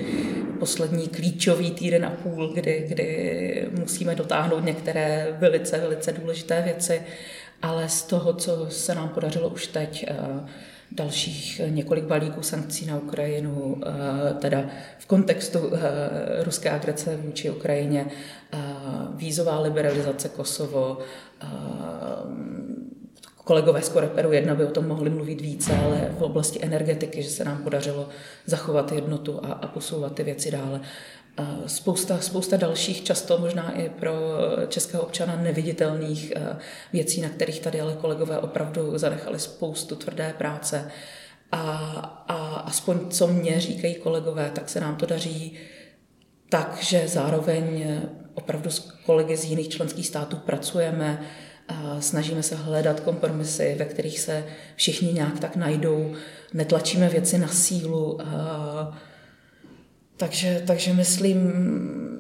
poslední 0.60 1.08
klíčový 1.08 1.72
týden 1.72 2.06
a 2.06 2.10
půl, 2.10 2.54
kdy, 2.54 2.86
kdy 2.90 3.70
musíme 3.80 4.16
dotáhnout 4.16 4.66
některé 4.66 5.38
velice, 5.40 5.78
velice 5.78 6.12
důležité 6.12 6.62
věci, 6.62 7.02
ale 7.62 7.90
z 7.90 8.04
toho, 8.04 8.34
co 8.34 8.66
se 8.70 8.96
nám 8.96 9.10
podařilo 9.10 9.50
už 9.50 9.68
teď, 9.68 10.06
eh, 10.08 10.16
dalších 10.96 11.62
několik 11.68 12.04
balíků 12.04 12.42
sankcí 12.42 12.86
na 12.86 12.98
Ukrajinu, 12.98 13.82
eh, 13.86 14.34
teda 14.34 14.66
v 15.00 15.06
kontextu 15.06 15.60
eh, 15.74 16.44
ruské 16.44 16.70
agrese 16.70 17.18
vůči 17.18 17.50
Ukrajině, 17.50 18.06
vízová 19.16 19.60
liberalizace 19.60 20.30
Kosovo, 20.30 20.98
kolegové 23.44 23.82
z 23.82 23.90
Koreperu 23.90 24.32
1 24.32 24.56
by 24.56 24.66
o 24.66 24.72
tom 24.72 24.88
mohli 24.88 25.10
mluvit 25.10 25.42
více, 25.42 25.78
ale 25.78 26.12
v 26.18 26.22
oblasti 26.22 26.60
energetiky, 26.62 27.24
že 27.24 27.30
se 27.30 27.44
nám 27.44 27.58
podařilo 27.58 28.10
zachovat 28.46 28.92
jednotu 28.92 29.40
a, 29.46 29.48
a 29.48 29.68
posouvat 29.68 30.16
ty 30.16 30.24
věci 30.24 30.52
dále. 30.52 30.82
Spousta, 31.68 32.20
spousta 32.20 32.58
dalších, 32.58 33.04
často 33.04 33.38
možná 33.38 33.72
i 33.72 33.90
pro 33.90 34.14
českého 34.68 35.04
občana 35.04 35.36
neviditelných 35.36 36.34
věcí, 36.94 37.22
na 37.22 37.30
kterých 37.30 37.60
tady 37.60 37.82
ale 37.82 37.94
kolegové 37.94 38.40
opravdu 38.40 38.98
zanechali 38.98 39.40
spoustu 39.40 39.96
tvrdé 39.96 40.34
práce. 40.38 40.92
A, 41.52 41.62
a 42.28 42.36
aspoň 42.56 43.10
co 43.10 43.28
mě 43.28 43.60
říkají 43.60 43.96
kolegové, 43.96 44.52
tak 44.56 44.70
se 44.70 44.80
nám 44.80 44.96
to 44.96 45.06
daří 45.06 45.58
tak, 46.50 46.78
že 46.82 47.08
zároveň 47.08 47.86
opravdu 48.34 48.70
s 48.70 48.80
kolegy 48.80 49.38
z 49.38 49.46
jiných 49.46 49.70
členských 49.70 50.08
států 50.08 50.38
pracujeme, 50.38 51.22
snažíme 52.00 52.44
se 52.44 52.56
hledat 52.56 53.00
kompromisy, 53.00 53.76
ve 53.80 53.86
kterých 53.86 54.20
se 54.20 54.46
všichni 54.76 55.14
nějak 55.14 55.40
tak 55.40 55.56
najdou, 55.56 56.14
netlačíme 56.54 57.10
věci 57.10 57.38
na 57.38 57.48
sílu. 57.48 58.20
Takže, 60.18 60.64
takže 60.68 60.94
myslím 60.94 61.52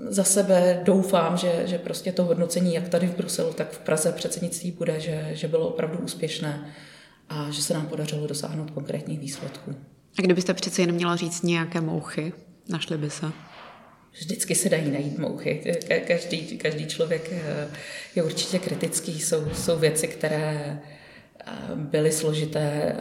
za 0.10 0.24
sebe, 0.24 0.82
doufám, 0.84 1.38
že, 1.38 1.64
že 1.66 1.78
prostě 1.78 2.12
to 2.12 2.24
hodnocení, 2.24 2.74
jak 2.74 2.90
tady 2.90 3.08
v 3.08 3.16
Bruselu, 3.16 3.54
tak 3.54 3.72
v 3.72 3.80
Praze 3.80 4.12
předsednictví 4.12 4.72
bude, 4.72 5.00
že, 5.00 5.30
že 5.34 5.48
bylo 5.48 5.68
opravdu 5.68 5.98
úspěšné 5.98 6.74
a 7.30 7.52
že 7.52 7.62
se 7.62 7.74
nám 7.74 7.88
podařilo 7.88 8.28
dosáhnout 8.28 8.72
konkrétních 8.72 9.20
výsledků. 9.20 9.76
A 10.20 10.22
kdybyste 10.22 10.54
přece 10.54 10.82
jen 10.82 10.92
měla 10.92 11.16
říct 11.16 11.42
nějaké 11.42 11.82
mouchy, 11.82 12.34
našly 12.70 12.98
by 12.98 13.10
se? 13.10 13.32
Vždycky 14.12 14.56
se 14.56 14.70
dají 14.70 14.92
najít 14.92 15.18
mouchy. 15.18 15.78
Každý, 16.08 16.58
každý 16.58 16.86
člověk 16.86 17.30
eh, 17.32 17.68
je 18.16 18.24
určitě 18.24 18.60
kritický. 18.60 19.22
Jsou, 19.22 19.50
jsou 19.54 19.80
věci, 19.80 20.08
které 20.08 20.80
eh, 21.46 21.52
byly 21.76 22.12
složité. 22.12 22.96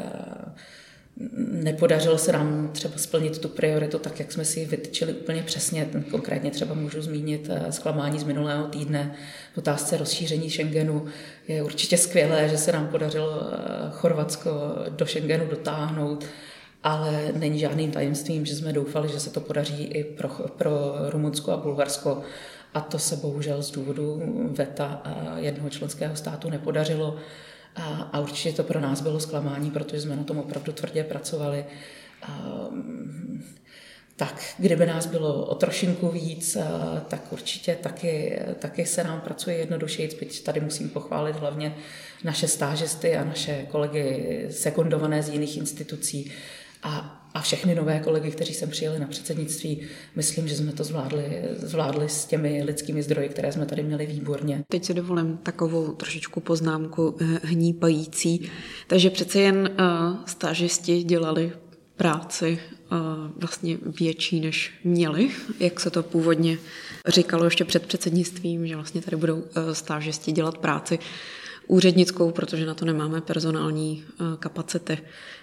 Eh, 1.21 1.29
nepodařilo 1.37 2.19
se 2.19 2.33
nám 2.33 2.71
třeba 2.73 2.95
splnit 2.97 3.39
tu 3.39 3.49
prioritu 3.49 3.99
tak, 3.99 4.19
jak 4.21 4.33
jsme 4.33 4.45
si 4.45 4.65
vytyčili 4.65 5.13
úplně 5.13 5.43
přesně. 5.43 5.89
Konkrétně 6.11 6.51
třeba 6.51 6.75
můžu 6.75 7.03
zmínit 7.03 7.51
zklamání 7.71 8.19
z 8.19 8.25
minulého 8.25 8.67
týdne 8.67 9.15
v 9.55 9.59
otázce 9.59 9.97
rozšíření 9.97 10.51
Schengenu. 10.51 11.07
Je 11.49 11.63
určitě 11.63 11.99
skvělé, 11.99 12.49
že 12.49 12.59
se 12.59 12.73
nám 12.73 12.89
podařilo 12.89 13.43
Chorvatsko 13.91 14.51
do 14.91 15.07
Schengenu 15.07 15.47
dotáhnout 15.47 16.25
ale 16.85 17.33
není 17.33 17.59
žádným 17.59 17.91
tajemstvím, 17.91 18.47
že 18.47 18.57
jsme 18.57 18.73
doufali, 18.73 19.09
že 19.09 19.21
se 19.21 19.31
to 19.31 19.41
podaří 19.41 19.85
i 19.85 20.05
pro, 20.05 20.29
pro 20.29 20.71
Rumunsko 21.09 21.53
a 21.53 21.57
Bulharsko. 21.57 22.23
A 22.75 22.81
to 22.81 22.99
se 22.99 23.17
bohužel 23.17 23.63
z 23.63 23.71
důvodu 23.71 24.23
VETA 24.57 25.03
jednoho 25.37 25.71
členského 25.71 26.17
státu 26.17 26.51
nepodařilo. 26.51 27.17
A, 27.77 28.11
a 28.13 28.21
určitě 28.21 28.53
to 28.53 28.63
pro 28.63 28.81
nás 28.81 29.01
bylo 29.01 29.21
zklamání, 29.21 29.71
protože 29.71 30.01
jsme 30.01 30.17
na 30.17 30.25
tom 30.25 30.39
opravdu 30.39 30.73
tvrdě 30.73 31.05
pracovali. 31.05 31.65
A, 32.23 32.69
tak 34.17 34.55
kdyby 34.59 34.87
nás 34.87 35.07
bylo 35.07 35.47
o 35.47 35.55
trošinku 35.55 36.09
víc, 36.09 36.57
tak 37.09 37.33
určitě 37.33 37.75
taky, 37.75 38.41
taky 38.59 38.87
se 38.87 39.05
nám 39.05 39.21
pracuje 39.21 39.57
jednodušeji. 39.57 40.17
Byť 40.21 40.45
tady 40.45 40.61
musím 40.61 40.91
pochválit 40.91 41.37
hlavně 41.37 41.77
naše 42.25 42.49
stážisty 42.49 43.17
a 43.17 43.25
naše 43.25 43.67
kolegy 43.71 44.47
sekundované 44.51 45.23
z 45.23 45.29
jiných 45.29 45.57
institucí, 45.57 46.33
a, 46.83 47.22
a 47.35 47.41
všechny 47.41 47.75
nové 47.75 48.01
kolegy, 48.01 48.31
kteří 48.31 48.55
sem 48.55 48.71
přijeli 48.71 48.99
na 48.99 49.07
předsednictví, 49.07 49.81
myslím, 50.17 50.49
že 50.49 50.57
jsme 50.57 50.73
to 50.73 50.85
zvládli, 50.85 51.43
zvládli 51.57 52.09
s 52.09 52.25
těmi 52.25 52.63
lidskými 52.63 53.03
zdroji, 53.03 53.29
které 53.29 53.53
jsme 53.53 53.67
tady 53.67 53.83
měli 53.83 54.07
výborně. 54.07 54.65
Teď 54.69 54.85
si 54.85 54.95
dovolím 54.95 55.37
takovou 55.37 55.93
trošičku 55.93 56.41
poznámku 56.41 57.17
eh, 57.21 57.41
hnípající. 57.43 58.51
Takže 58.87 59.11
přece 59.11 59.41
jen 59.41 59.57
uh, 59.71 60.17
stážisti 60.27 61.03
dělali 61.03 61.53
práci 61.97 62.59
uh, 62.93 62.99
vlastně 63.37 63.79
větší, 64.01 64.41
než 64.41 64.73
měli, 64.85 65.31
jak 65.61 65.81
se 65.81 65.91
to 65.91 66.03
původně 66.03 66.59
říkalo 67.09 67.45
ještě 67.45 67.65
před 67.65 67.87
předsednictvím, 67.87 68.67
že 68.67 68.75
vlastně 68.75 69.01
tady 69.01 69.17
budou 69.17 69.45
stážisti 69.73 70.33
dělat 70.33 70.59
práci 70.59 70.99
úřednickou, 71.67 72.31
protože 72.31 72.67
na 72.67 72.75
to 72.75 72.85
nemáme 72.85 73.21
personální 73.21 74.05
eh, 74.05 74.25
kapacity. 74.39 74.99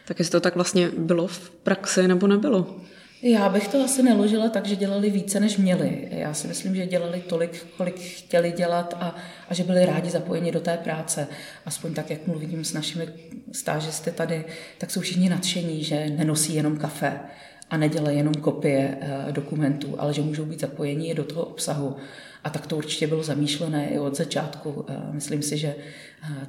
Tak 0.07 0.19
jestli 0.19 0.31
to 0.31 0.39
tak 0.39 0.55
vlastně 0.55 0.91
bylo 0.97 1.27
v 1.27 1.49
praxi 1.49 2.07
nebo 2.07 2.27
nebylo? 2.27 2.75
Já 3.21 3.49
bych 3.49 3.67
to 3.67 3.83
asi 3.83 4.03
neložila 4.03 4.49
tak, 4.49 4.65
že 4.65 4.75
dělali 4.75 5.09
více, 5.09 5.39
než 5.39 5.57
měli. 5.57 6.07
Já 6.11 6.33
si 6.33 6.47
myslím, 6.47 6.75
že 6.75 6.85
dělali 6.85 7.23
tolik, 7.29 7.65
kolik 7.77 7.99
chtěli 7.99 8.51
dělat 8.51 8.93
a, 8.99 9.15
a 9.49 9.53
že 9.53 9.63
byli 9.63 9.85
rádi 9.85 10.09
zapojeni 10.09 10.51
do 10.51 10.59
té 10.59 10.77
práce. 10.77 11.27
Aspoň 11.65 11.93
tak, 11.93 12.09
jak 12.09 12.27
mluvím 12.27 12.65
s 12.65 12.73
našimi 12.73 13.07
stážisty 13.51 14.11
tady, 14.11 14.45
tak 14.77 14.91
jsou 14.91 15.01
všichni 15.01 15.29
nadšení, 15.29 15.83
že 15.83 16.09
nenosí 16.09 16.55
jenom 16.55 16.77
kafe 16.77 17.19
a 17.69 17.77
nedělají 17.77 18.17
jenom 18.17 18.33
kopie 18.33 18.97
e, 19.01 19.31
dokumentů, 19.31 19.95
ale 19.97 20.13
že 20.13 20.21
můžou 20.21 20.45
být 20.45 20.59
zapojeni 20.59 21.15
do 21.15 21.23
toho 21.23 21.45
obsahu 21.45 21.95
A 22.43 22.50
tak 22.50 22.67
to 22.67 22.77
určitě 22.77 23.08
bylo 23.08 23.24
zamýšlené 23.24 23.89
i 23.89 24.00
od 24.00 24.15
začátku. 24.15 24.86
Myslím 25.12 25.41
si, 25.41 25.58
že 25.58 25.75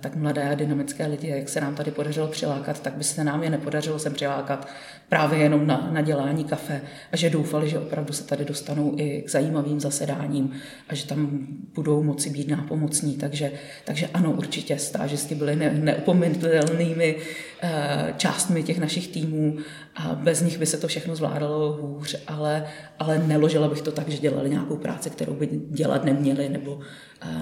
tak 0.01 0.17
mladé 0.17 0.51
a 0.51 0.55
dynamické 0.55 1.07
lidi, 1.07 1.29
jak 1.29 1.49
se 1.49 1.61
nám 1.61 1.75
tady 1.75 1.91
podařilo 1.91 2.29
přilákat, 2.29 2.81
tak 2.81 2.95
by 2.95 3.05
se 3.05 3.25
nám 3.25 3.43
je 3.43 3.51
nepodařilo 3.51 3.99
sem 3.99 4.15
přilákat 4.15 4.69
právě 5.09 5.39
jenom 5.39 5.67
na, 5.67 5.89
na 5.93 6.01
dělání 6.01 6.45
kafe 6.45 6.81
a 7.13 7.17
že 7.17 7.31
doufali, 7.31 7.71
že 7.71 7.79
opravdu 7.79 8.13
se 8.13 8.25
tady 8.25 8.45
dostanou 8.45 8.95
i 8.97 9.23
k 9.23 9.31
zajímavým 9.31 9.81
zasedáním 9.81 10.53
a 10.89 10.95
že 10.95 11.07
tam 11.07 11.47
budou 11.75 12.03
moci 12.03 12.31
být 12.31 12.49
nápomocní. 12.49 13.17
Takže, 13.17 13.53
takže 13.85 14.09
ano, 14.15 14.33
určitě 14.33 14.79
stážisti 14.79 15.35
byli 15.35 15.57
ne, 15.57 15.71
neupomenutelnými 15.71 17.17
uh, 17.17 17.71
částmi 18.17 18.63
těch 18.63 18.79
našich 18.79 19.09
týmů 19.09 19.57
a 19.97 20.15
bez 20.15 20.43
nich 20.43 20.59
by 20.59 20.67
se 20.67 20.77
to 20.77 20.89
všechno 20.89 21.17
zvládalo 21.17 21.73
hůř, 21.73 22.17
ale, 22.27 22.67
ale 22.99 23.19
neložila 23.19 23.69
bych 23.69 23.83
to 23.83 23.93
tak, 23.93 24.09
že 24.09 24.19
dělali 24.19 24.51
nějakou 24.51 24.77
práci, 24.77 25.11
kterou 25.11 25.35
by 25.35 25.49
dělat 25.71 26.05
neměli, 26.05 26.49
nebo, 26.49 26.81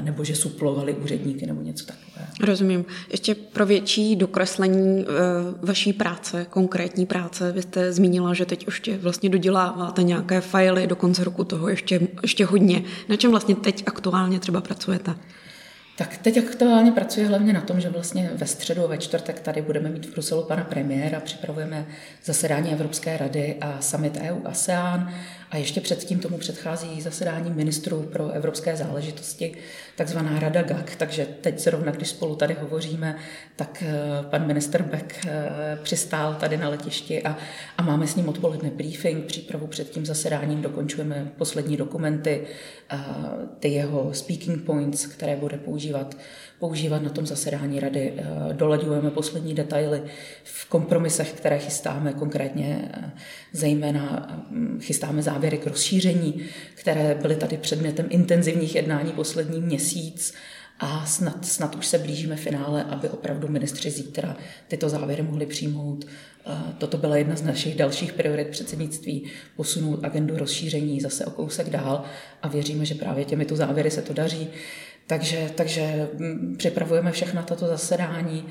nebo 0.02 0.24
že 0.24 0.36
suplovali 0.36 0.94
úředníky 0.94 1.46
nebo 1.46 1.62
něco 1.62 1.86
takového. 1.86 2.28
Rozumím. 2.40 2.84
Ještě 3.10 3.34
pro 3.34 3.66
větší 3.66 4.16
dokreslení 4.16 5.04
uh, 5.04 5.06
vaší 5.62 5.92
práce, 5.92 6.46
konkrétní 6.50 7.06
práce, 7.06 7.52
vy 7.52 7.62
jste 7.62 7.92
zmínila, 7.92 8.34
že 8.34 8.46
teď 8.46 8.66
ještě 8.66 8.96
vlastně 8.96 9.28
doděláváte 9.28 10.02
nějaké 10.02 10.40
fajly, 10.40 10.86
do 10.86 10.96
konce 10.96 11.24
roku 11.24 11.44
toho 11.44 11.68
ještě, 11.68 12.00
ještě 12.22 12.44
hodně. 12.44 12.82
Na 13.08 13.16
čem 13.16 13.30
vlastně 13.30 13.54
teď 13.54 13.82
aktuálně 13.86 14.40
třeba 14.40 14.60
pracujete? 14.60 15.14
Tak 15.98 16.16
teď 16.16 16.38
aktuálně 16.38 16.92
pracuje 16.92 17.26
hlavně 17.26 17.52
na 17.52 17.60
tom, 17.60 17.80
že 17.80 17.88
vlastně 17.88 18.30
ve 18.34 18.46
středu 18.46 18.84
a 18.84 18.86
ve 18.86 18.98
čtvrtek 18.98 19.40
tady 19.40 19.62
budeme 19.62 19.88
mít 19.88 20.06
v 20.06 20.12
Bruselu 20.12 20.42
pana 20.42 20.64
premiéra, 20.64 21.20
připravujeme 21.20 21.86
zasedání 22.24 22.72
Evropské 22.72 23.16
rady 23.16 23.56
a 23.60 23.80
summit 23.80 24.18
EU 24.22 24.36
ASEAN 24.44 25.12
a 25.50 25.56
ještě 25.56 25.80
předtím 25.80 26.18
tomu 26.18 26.38
předchází 26.38 27.00
zasedání 27.00 27.50
ministrů 27.50 28.02
pro 28.02 28.30
evropské 28.30 28.76
záležitosti, 28.76 29.54
takzvaná 29.96 30.38
Rada 30.38 30.62
GAK, 30.62 30.96
takže 30.96 31.26
teď 31.40 31.58
zrovna, 31.58 31.92
když 31.92 32.08
spolu 32.08 32.36
tady 32.36 32.54
hovoříme, 32.54 33.16
tak 33.56 33.82
eh, 33.86 33.94
pan 34.30 34.46
minister 34.46 34.82
Beck 34.82 35.26
eh, 35.26 35.78
přistál 35.82 36.34
tady 36.34 36.56
na 36.56 36.68
letišti 36.68 37.22
a, 37.22 37.36
a 37.78 37.82
máme 37.82 38.06
s 38.06 38.16
ním 38.16 38.28
odpoledne 38.28 38.70
briefing, 38.70 39.24
přípravu 39.24 39.66
před 39.66 39.90
tím 39.90 40.06
zasedáním, 40.06 40.62
dokončujeme 40.62 41.32
poslední 41.38 41.76
dokumenty, 41.76 42.46
eh, 42.90 42.98
ty 43.58 43.68
jeho 43.68 44.14
speaking 44.14 44.62
points, 44.62 45.06
které 45.06 45.36
bude 45.36 45.56
používat 45.56 46.16
používat 46.58 47.02
na 47.02 47.10
tom 47.10 47.26
zasedání 47.26 47.80
rady. 47.80 48.12
Eh, 48.16 48.24
dolaďujeme 48.52 49.10
poslední 49.10 49.54
detaily 49.54 50.02
v 50.44 50.68
kompromisech, 50.68 51.32
které 51.32 51.58
chystáme, 51.58 52.12
konkrétně 52.12 52.90
eh, 52.94 53.10
zejména 53.52 54.26
hm, 54.50 54.78
chystáme 54.82 55.22
závěry 55.22 55.58
k 55.58 55.66
rozšíření, 55.66 56.42
které 56.74 57.14
byly 57.22 57.36
tady 57.36 57.56
předmětem 57.56 58.06
intenzivních 58.10 58.74
jednání 58.74 59.12
poslední 59.12 59.60
měsíc 59.60 60.34
a 60.80 61.06
snad, 61.06 61.44
snad 61.44 61.74
už 61.74 61.86
se 61.86 61.98
blížíme 61.98 62.36
finále, 62.36 62.84
aby 62.84 63.08
opravdu 63.08 63.48
ministři 63.48 63.90
zítra 63.90 64.36
tyto 64.68 64.88
závěry 64.88 65.22
mohli 65.22 65.46
přijmout. 65.46 66.04
Eh, 66.46 66.72
toto 66.78 66.98
byla 66.98 67.16
jedna 67.16 67.36
z 67.36 67.42
našich 67.42 67.76
dalších 67.76 68.12
priorit 68.12 68.48
předsednictví, 68.48 69.24
posunout 69.56 70.04
agendu 70.04 70.38
rozšíření 70.38 71.00
zase 71.00 71.26
o 71.26 71.30
kousek 71.30 71.70
dál 71.70 72.04
a 72.42 72.48
věříme, 72.48 72.84
že 72.84 72.94
právě 72.94 73.24
těmito 73.24 73.56
závěry 73.56 73.90
se 73.90 74.02
to 74.02 74.12
daří. 74.12 74.48
Takže, 75.08 75.50
takže 75.54 76.08
mm, 76.18 76.56
připravujeme 76.58 77.12
všechna 77.12 77.42
tato 77.42 77.66
zasedání 77.66 78.46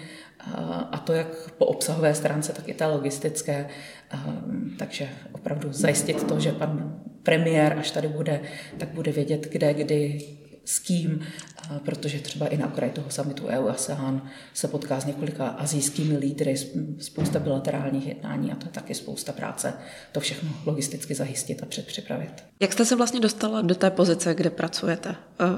a 0.92 0.98
to 0.98 1.14
jak 1.14 1.52
po 1.58 1.66
obsahové 1.66 2.16
stránce, 2.16 2.54
tak 2.54 2.70
i 2.70 2.74
té 2.74 2.86
logistické. 2.86 3.68
Takže 4.80 5.10
opravdu 5.32 5.74
zajistit 5.74 6.24
to, 6.24 6.40
že 6.40 6.52
pan 6.52 7.02
premiér, 7.24 7.76
až 7.80 7.92
tady 7.92 8.08
bude, 8.08 8.42
tak 8.78 8.90
bude 8.90 9.12
vědět, 9.12 9.48
kde, 9.52 9.74
kdy, 9.74 10.22
s 10.67 10.79
kým, 10.79 11.19
protože 11.86 12.19
třeba 12.19 12.47
i 12.47 12.57
na 12.57 12.67
okraji 12.67 12.91
toho 12.91 13.09
samitu 13.09 13.47
EU 13.47 13.67
ASEAN 13.67 14.29
se 14.53 14.67
potká 14.67 15.00
s 15.00 15.05
několika 15.05 15.47
azijskými 15.47 16.17
lídry, 16.17 16.55
spousta 17.00 17.39
bilaterálních 17.39 18.07
jednání 18.07 18.51
a 18.51 18.55
to 18.55 18.65
je 18.65 18.71
taky 18.71 18.95
spousta 18.95 19.31
práce 19.31 19.74
to 20.12 20.19
všechno 20.19 20.50
logisticky 20.65 21.15
zajistit 21.15 21.63
a 21.63 21.65
předpřipravit. 21.65 22.43
Jak 22.59 22.74
jste 22.74 22.86
se 22.86 22.95
vlastně 22.95 23.19
dostala 23.19 23.62
do 23.62 23.75
té 23.75 23.91
pozice, 23.91 24.36
kde 24.36 24.50
pracujete? 24.50 25.15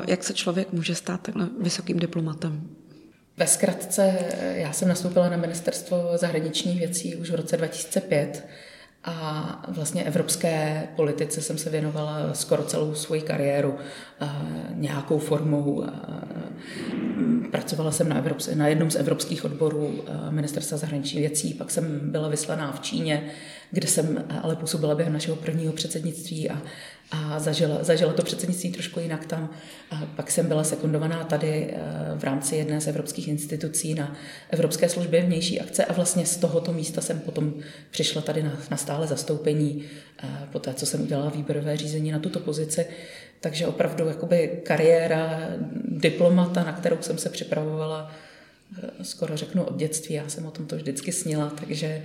Jak 0.08 0.24
se 0.24 0.34
člověk 0.34 0.74
může 0.74 0.96
stát 0.96 1.22
takhle 1.22 1.50
vysokým 1.62 2.00
diplomatem? 2.00 2.70
Ve 3.38 3.48
zkratce, 3.48 4.20
já 4.42 4.74
jsem 4.74 4.88
nastoupila 4.88 5.30
na 5.30 5.38
ministerstvo 5.38 6.12
zahraničních 6.16 6.80
věcí 6.80 7.16
už 7.16 7.32
v 7.32 7.36
roce 7.36 7.58
2005 7.58 8.48
a 9.04 9.64
vlastně 9.68 10.04
evropské 10.04 10.88
politice 10.96 11.42
jsem 11.42 11.58
se 11.58 11.70
věnovala 11.70 12.34
skoro 12.34 12.64
celou 12.64 12.96
svoji 12.96 13.22
kariéru 13.22 13.76
nějakou 14.74 15.20
formou. 15.20 15.86
Pracovala 17.52 17.92
jsem 17.92 18.10
na, 18.10 18.24
Evrops- 18.24 18.56
na 18.56 18.68
jednom 18.68 18.92
z 18.92 18.96
evropských 18.96 19.46
odborů 19.46 20.04
ministerstva 20.30 20.78
zahraničních 20.78 21.22
věcí, 21.22 21.54
pak 21.54 21.72
jsem 21.72 22.12
byla 22.12 22.28
vyslaná 22.28 22.72
v 22.72 22.80
Číně, 22.80 23.32
kde 23.72 23.88
jsem 23.88 24.26
ale 24.44 24.56
působila 24.56 24.96
během 24.96 25.14
našeho 25.14 25.38
prvního 25.38 25.74
předsednictví 25.74 26.50
a 26.50 26.62
a 27.12 27.40
zažila, 27.40 27.84
zažila 27.84 28.14
to 28.14 28.24
předsednictví 28.24 28.72
trošku 28.72 29.00
jinak 29.00 29.26
tam. 29.26 29.50
A 29.92 30.06
pak 30.16 30.32
jsem 30.32 30.48
byla 30.48 30.64
sekundovaná 30.64 31.24
tady 31.24 31.74
eh, 31.74 31.80
v 32.16 32.24
rámci 32.24 32.56
jedné 32.56 32.82
z 32.82 32.88
evropských 32.88 33.28
institucí 33.28 33.94
na 33.94 34.16
Evropské 34.50 34.90
službě 34.90 35.22
vnější 35.22 35.62
akce 35.62 35.86
a 35.86 35.94
vlastně 35.94 36.26
z 36.26 36.38
tohoto 36.38 36.74
místa 36.74 37.02
jsem 37.02 37.20
potom 37.20 37.54
přišla 37.92 38.22
tady 38.22 38.44
na, 38.44 38.58
na 38.72 38.78
stále 38.78 39.08
zastoupení 39.08 39.84
eh, 40.24 40.28
po 40.52 40.60
té, 40.60 40.74
co 40.74 40.86
jsem 40.86 41.02
udělala 41.02 41.30
výběrové 41.30 41.78
řízení 41.78 42.12
na 42.12 42.20
tuto 42.20 42.40
pozici. 42.40 42.86
Takže 43.40 43.68
opravdu 43.68 44.08
jakoby 44.08 44.62
kariéra 44.64 45.50
diplomata, 45.86 46.64
na 46.64 46.74
kterou 46.74 46.98
jsem 47.02 47.18
se 47.18 47.30
připravovala, 47.30 48.12
skoro 49.02 49.38
řeknu 49.38 49.64
od 49.64 49.78
dětství, 49.78 50.16
já 50.16 50.30
jsem 50.30 50.46
o 50.46 50.52
tom 50.52 50.66
to 50.66 50.76
vždycky 50.76 51.12
snila, 51.12 51.50
takže, 51.50 52.04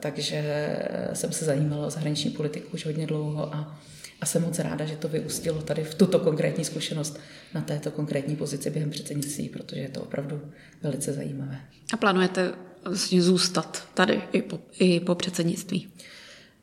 takže 0.00 0.78
jsem 1.12 1.32
se 1.32 1.44
zajímala 1.44 1.86
o 1.86 1.90
zahraniční 1.90 2.30
politiku 2.30 2.68
už 2.74 2.86
hodně 2.86 3.06
dlouho 3.06 3.54
a, 3.54 3.80
a 4.20 4.26
jsem 4.26 4.42
moc 4.42 4.58
ráda, 4.58 4.84
že 4.84 4.96
to 4.96 5.08
vyústilo 5.08 5.62
tady 5.62 5.84
v 5.84 5.94
tuto 5.94 6.18
konkrétní 6.18 6.64
zkušenost 6.64 7.20
na 7.54 7.60
této 7.60 7.90
konkrétní 7.90 8.36
pozici 8.36 8.70
během 8.70 8.90
předsednictví, 8.90 9.48
protože 9.48 9.80
je 9.80 9.88
to 9.88 10.02
opravdu 10.02 10.40
velice 10.82 11.12
zajímavé. 11.12 11.60
A 11.92 11.96
plánujete 11.96 12.52
vlastně 12.84 13.22
zůstat 13.22 13.88
tady 13.94 14.22
i 14.32 14.42
po, 14.42 14.60
i 14.78 15.00
po 15.00 15.14
předsednictví? 15.14 15.88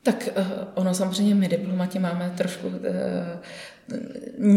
Tak 0.04 0.28
uh, 0.36 0.44
ono 0.74 0.94
samozřejmě 0.94 1.34
my 1.34 1.48
diplomati 1.48 1.98
máme 1.98 2.32
trošku 2.36 2.66
uh, 2.66 2.74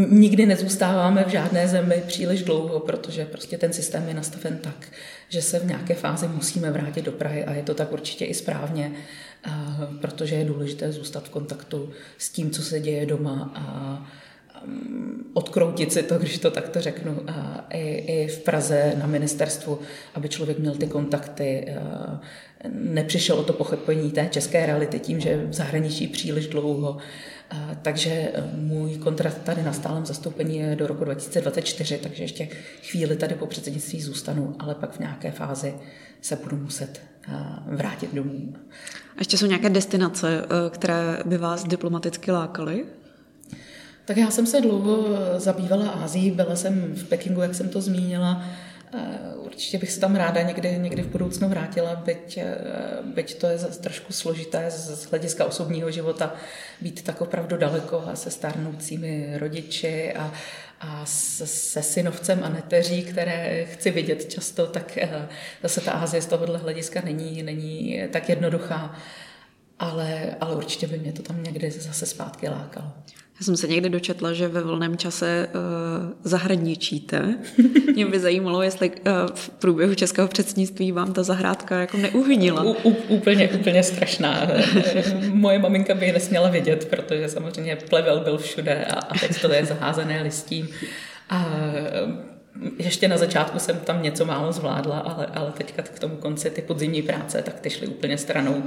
nikdy 0.09 0.45
nezůstáváme 0.45 1.23
v 1.23 1.29
žádné 1.29 1.67
zemi 1.67 2.03
příliš 2.07 2.43
dlouho, 2.43 2.79
protože 2.79 3.25
prostě 3.25 3.57
ten 3.57 3.73
systém 3.73 4.07
je 4.07 4.13
nastaven 4.13 4.57
tak, 4.57 4.87
že 5.29 5.41
se 5.41 5.59
v 5.59 5.65
nějaké 5.65 5.93
fázi 5.93 6.27
musíme 6.27 6.71
vrátit 6.71 7.05
do 7.05 7.11
Prahy 7.11 7.45
a 7.45 7.53
je 7.53 7.63
to 7.63 7.73
tak 7.73 7.91
určitě 7.91 8.25
i 8.25 8.33
správně, 8.33 8.91
protože 10.01 10.35
je 10.35 10.45
důležité 10.45 10.91
zůstat 10.91 11.23
v 11.23 11.29
kontaktu 11.29 11.89
s 12.17 12.29
tím, 12.29 12.51
co 12.51 12.61
se 12.63 12.79
děje 12.79 13.05
doma 13.05 13.51
a 13.55 14.05
odkroutit 15.33 15.93
si 15.93 16.03
to, 16.03 16.17
když 16.17 16.37
to 16.37 16.51
takto 16.51 16.81
řeknu, 16.81 17.19
i, 17.69 17.87
i 17.87 18.27
v 18.27 18.39
Praze 18.39 18.93
na 18.99 19.07
ministerstvu, 19.07 19.79
aby 20.15 20.29
člověk 20.29 20.59
měl 20.59 20.75
ty 20.75 20.87
kontakty, 20.87 21.75
nepřišel 22.73 23.35
o 23.35 23.43
to 23.43 23.53
pochopení 23.53 24.11
té 24.11 24.27
české 24.31 24.65
reality 24.65 24.99
tím, 24.99 25.19
že 25.19 25.45
v 25.45 25.53
zahraničí 25.53 26.07
příliš 26.07 26.47
dlouho. 26.47 26.97
Takže 27.81 28.09
e, 28.11 28.31
můj 28.55 28.97
kontrakt 28.97 29.37
tady 29.43 29.63
na 29.63 29.73
stálem 29.73 30.05
zastoupení 30.05 30.57
je 30.57 30.75
do 30.75 30.87
roku 30.87 31.03
2024, 31.03 31.97
takže 31.97 32.23
ještě 32.23 32.47
chvíli 32.81 33.15
tady 33.15 33.35
po 33.35 33.45
předsednictví 33.45 34.01
zůstanu, 34.01 34.55
ale 34.59 34.75
pak 34.75 34.91
v 34.91 34.99
nějaké 34.99 35.31
fázi 35.31 35.73
se 36.21 36.35
budu 36.35 36.57
muset 36.57 37.01
vrátit 37.65 38.13
domů. 38.13 38.53
A 39.15 39.19
ještě 39.19 39.37
jsou 39.37 39.45
nějaké 39.45 39.69
destinace, 39.69 40.41
e, 40.41 40.69
které 40.69 41.19
by 41.25 41.37
vás 41.37 41.63
diplomaticky 41.63 42.31
lákaly? 42.31 42.85
Tak 44.07 44.17
já 44.17 44.31
jsem 44.31 44.45
se 44.45 44.61
dlouho 44.61 45.05
zabývala 45.39 45.89
Ázií, 45.89 46.31
byla 46.31 46.55
jsem 46.55 46.93
v 46.95 47.03
Pekingu, 47.03 47.41
jak 47.41 47.55
jsem 47.55 47.69
to 47.69 47.81
zmínila. 47.81 48.45
Eh, 48.93 49.35
určitě 49.35 49.77
bych 49.77 49.91
se 49.91 49.99
tam 49.99 50.15
ráda 50.15 50.41
někdy, 50.41 50.77
někdy 50.77 51.01
v 51.01 51.07
budoucnu 51.07 51.49
vrátila, 51.49 51.95
byť, 51.95 52.37
eh, 52.37 52.55
byť 53.03 53.39
to 53.39 53.47
je 53.47 53.57
trošku 53.57 54.13
složité 54.13 54.71
z 54.71 55.05
hlediska 55.05 55.45
osobního 55.45 55.91
života 55.91 56.33
být 56.81 57.03
tak 57.03 57.21
opravdu 57.21 57.57
daleko 57.57 58.03
a 58.07 58.15
se 58.15 58.31
stárnoucími 58.31 59.33
rodiči 59.37 60.13
a, 60.13 60.33
a 60.79 61.05
se 61.05 61.83
synovcem 61.83 62.43
a 62.43 62.49
neteří, 62.49 63.03
které 63.03 63.65
chci 63.65 63.91
vidět 63.91 64.31
často, 64.31 64.67
tak 64.67 64.97
eh, 64.97 65.27
zase 65.63 65.81
ta 65.81 65.91
Ázie 65.91 66.21
z 66.21 66.25
tohohle 66.25 66.57
hlediska 66.57 67.01
není, 67.05 67.43
není 67.43 68.01
tak 68.11 68.29
jednoduchá, 68.29 68.95
ale, 69.79 70.35
ale 70.41 70.55
určitě 70.55 70.87
by 70.87 70.99
mě 70.99 71.13
to 71.13 71.21
tam 71.23 71.43
někdy 71.43 71.71
zase 71.71 72.05
zpátky 72.05 72.49
lákalo. 72.49 72.91
Já 73.39 73.45
jsem 73.45 73.57
se 73.57 73.67
někdy 73.67 73.89
dočetla, 73.89 74.33
že 74.33 74.47
ve 74.47 74.61
volném 74.61 74.97
čase 74.97 75.47
uh, 75.47 76.11
zahradničíte. 76.23 77.37
Mě 77.93 78.05
by 78.05 78.19
zajímalo, 78.19 78.61
jestli 78.61 78.89
uh, 78.89 78.95
v 79.33 79.49
průběhu 79.49 79.95
českého 79.95 80.27
předsednictví 80.27 80.91
vám 80.91 81.13
ta 81.13 81.23
zahrádka 81.23 81.79
jako 81.79 81.97
neuhnila. 81.97 82.63
U, 82.63 82.75
u, 82.83 82.89
úplně, 83.07 83.49
úplně 83.49 83.83
strašná. 83.83 84.47
Moje 85.31 85.59
maminka 85.59 85.93
by 85.93 86.05
ji 86.05 86.11
nesměla 86.11 86.49
vidět, 86.49 86.87
protože 86.89 87.29
samozřejmě 87.29 87.75
plevel 87.75 88.19
byl 88.19 88.37
všude 88.37 88.85
a, 88.85 88.99
a 88.99 89.19
teď 89.19 89.41
to 89.41 89.53
je 89.53 89.65
zaházené 89.65 90.23
listím. 90.23 90.69
A 91.29 91.45
ještě 92.77 93.07
na 93.07 93.17
začátku 93.17 93.59
jsem 93.59 93.79
tam 93.79 94.03
něco 94.03 94.25
málo 94.25 94.51
zvládla, 94.51 94.99
ale, 94.99 95.25
ale 95.25 95.51
teďka 95.51 95.81
k 95.81 95.99
tomu 95.99 96.15
konci 96.15 96.49
ty 96.49 96.61
podzimní 96.61 97.01
práce, 97.01 97.41
tak 97.41 97.59
ty 97.59 97.69
šly 97.69 97.87
úplně 97.87 98.17
stranou. 98.17 98.63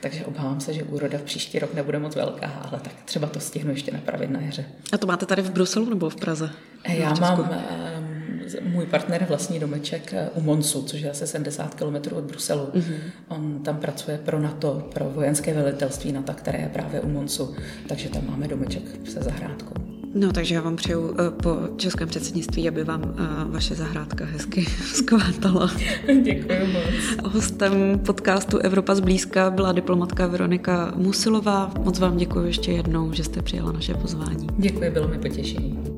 Takže 0.00 0.24
obávám 0.24 0.60
se, 0.60 0.72
že 0.72 0.82
úroda 0.82 1.18
v 1.18 1.22
příští 1.22 1.58
rok 1.58 1.74
nebude 1.74 1.98
moc 1.98 2.16
velká, 2.16 2.46
ale 2.46 2.80
tak 2.80 2.92
třeba 3.04 3.28
to 3.28 3.40
stihnu 3.40 3.70
ještě 3.70 3.92
napravit 3.92 4.30
na 4.30 4.40
jaře. 4.40 4.64
A 4.92 4.98
to 4.98 5.06
máte 5.06 5.26
tady 5.26 5.42
v 5.42 5.50
Bruselu 5.50 5.90
nebo 5.90 6.10
v 6.10 6.16
Praze? 6.16 6.50
Já 6.88 7.14
mám 7.14 7.50
ehm, 7.68 8.40
můj 8.62 8.86
partner 8.86 9.26
vlastní 9.28 9.58
domeček 9.58 10.12
eh, 10.12 10.30
u 10.34 10.40
Monsu, 10.40 10.82
což 10.82 11.00
je 11.00 11.10
asi 11.10 11.26
70 11.26 11.74
km 11.74 12.14
od 12.14 12.24
Bruselu. 12.24 12.66
Mm-hmm. 12.66 12.98
On 13.28 13.62
tam 13.62 13.76
pracuje 13.76 14.18
pro 14.18 14.40
NATO, 14.40 14.88
pro 14.94 15.04
vojenské 15.04 15.54
velitelství 15.54 16.12
NATO, 16.12 16.32
které 16.32 16.58
je 16.58 16.68
právě 16.68 17.00
u 17.00 17.08
Monsu, 17.08 17.54
takže 17.88 18.08
tam 18.08 18.26
máme 18.30 18.48
domeček 18.48 18.82
se 19.08 19.22
zahrádkou. 19.22 19.95
No, 20.18 20.32
takže 20.32 20.54
já 20.54 20.60
vám 20.60 20.76
přeju 20.76 21.00
uh, 21.00 21.16
po 21.42 21.58
českém 21.76 22.08
předsednictví, 22.08 22.68
aby 22.68 22.84
vám 22.84 23.02
uh, 23.02 23.52
vaše 23.52 23.74
zahrádka 23.74 24.24
hezky 24.24 24.64
zkvátala. 24.94 25.70
Děkuji 26.22 26.66
moc. 26.72 27.32
Hostem 27.32 27.98
podcastu 28.06 28.58
Evropa 28.58 28.94
zblízka 28.94 29.50
byla 29.50 29.72
diplomatka 29.72 30.26
Veronika 30.26 30.92
Musilová. 30.96 31.72
Moc 31.80 31.98
vám 31.98 32.16
děkuji 32.16 32.46
ještě 32.46 32.72
jednou, 32.72 33.12
že 33.12 33.24
jste 33.24 33.42
přijala 33.42 33.72
naše 33.72 33.94
pozvání. 33.94 34.46
Děkuji, 34.58 34.90
bylo 34.90 35.08
mi 35.08 35.18
potěšení. 35.18 35.95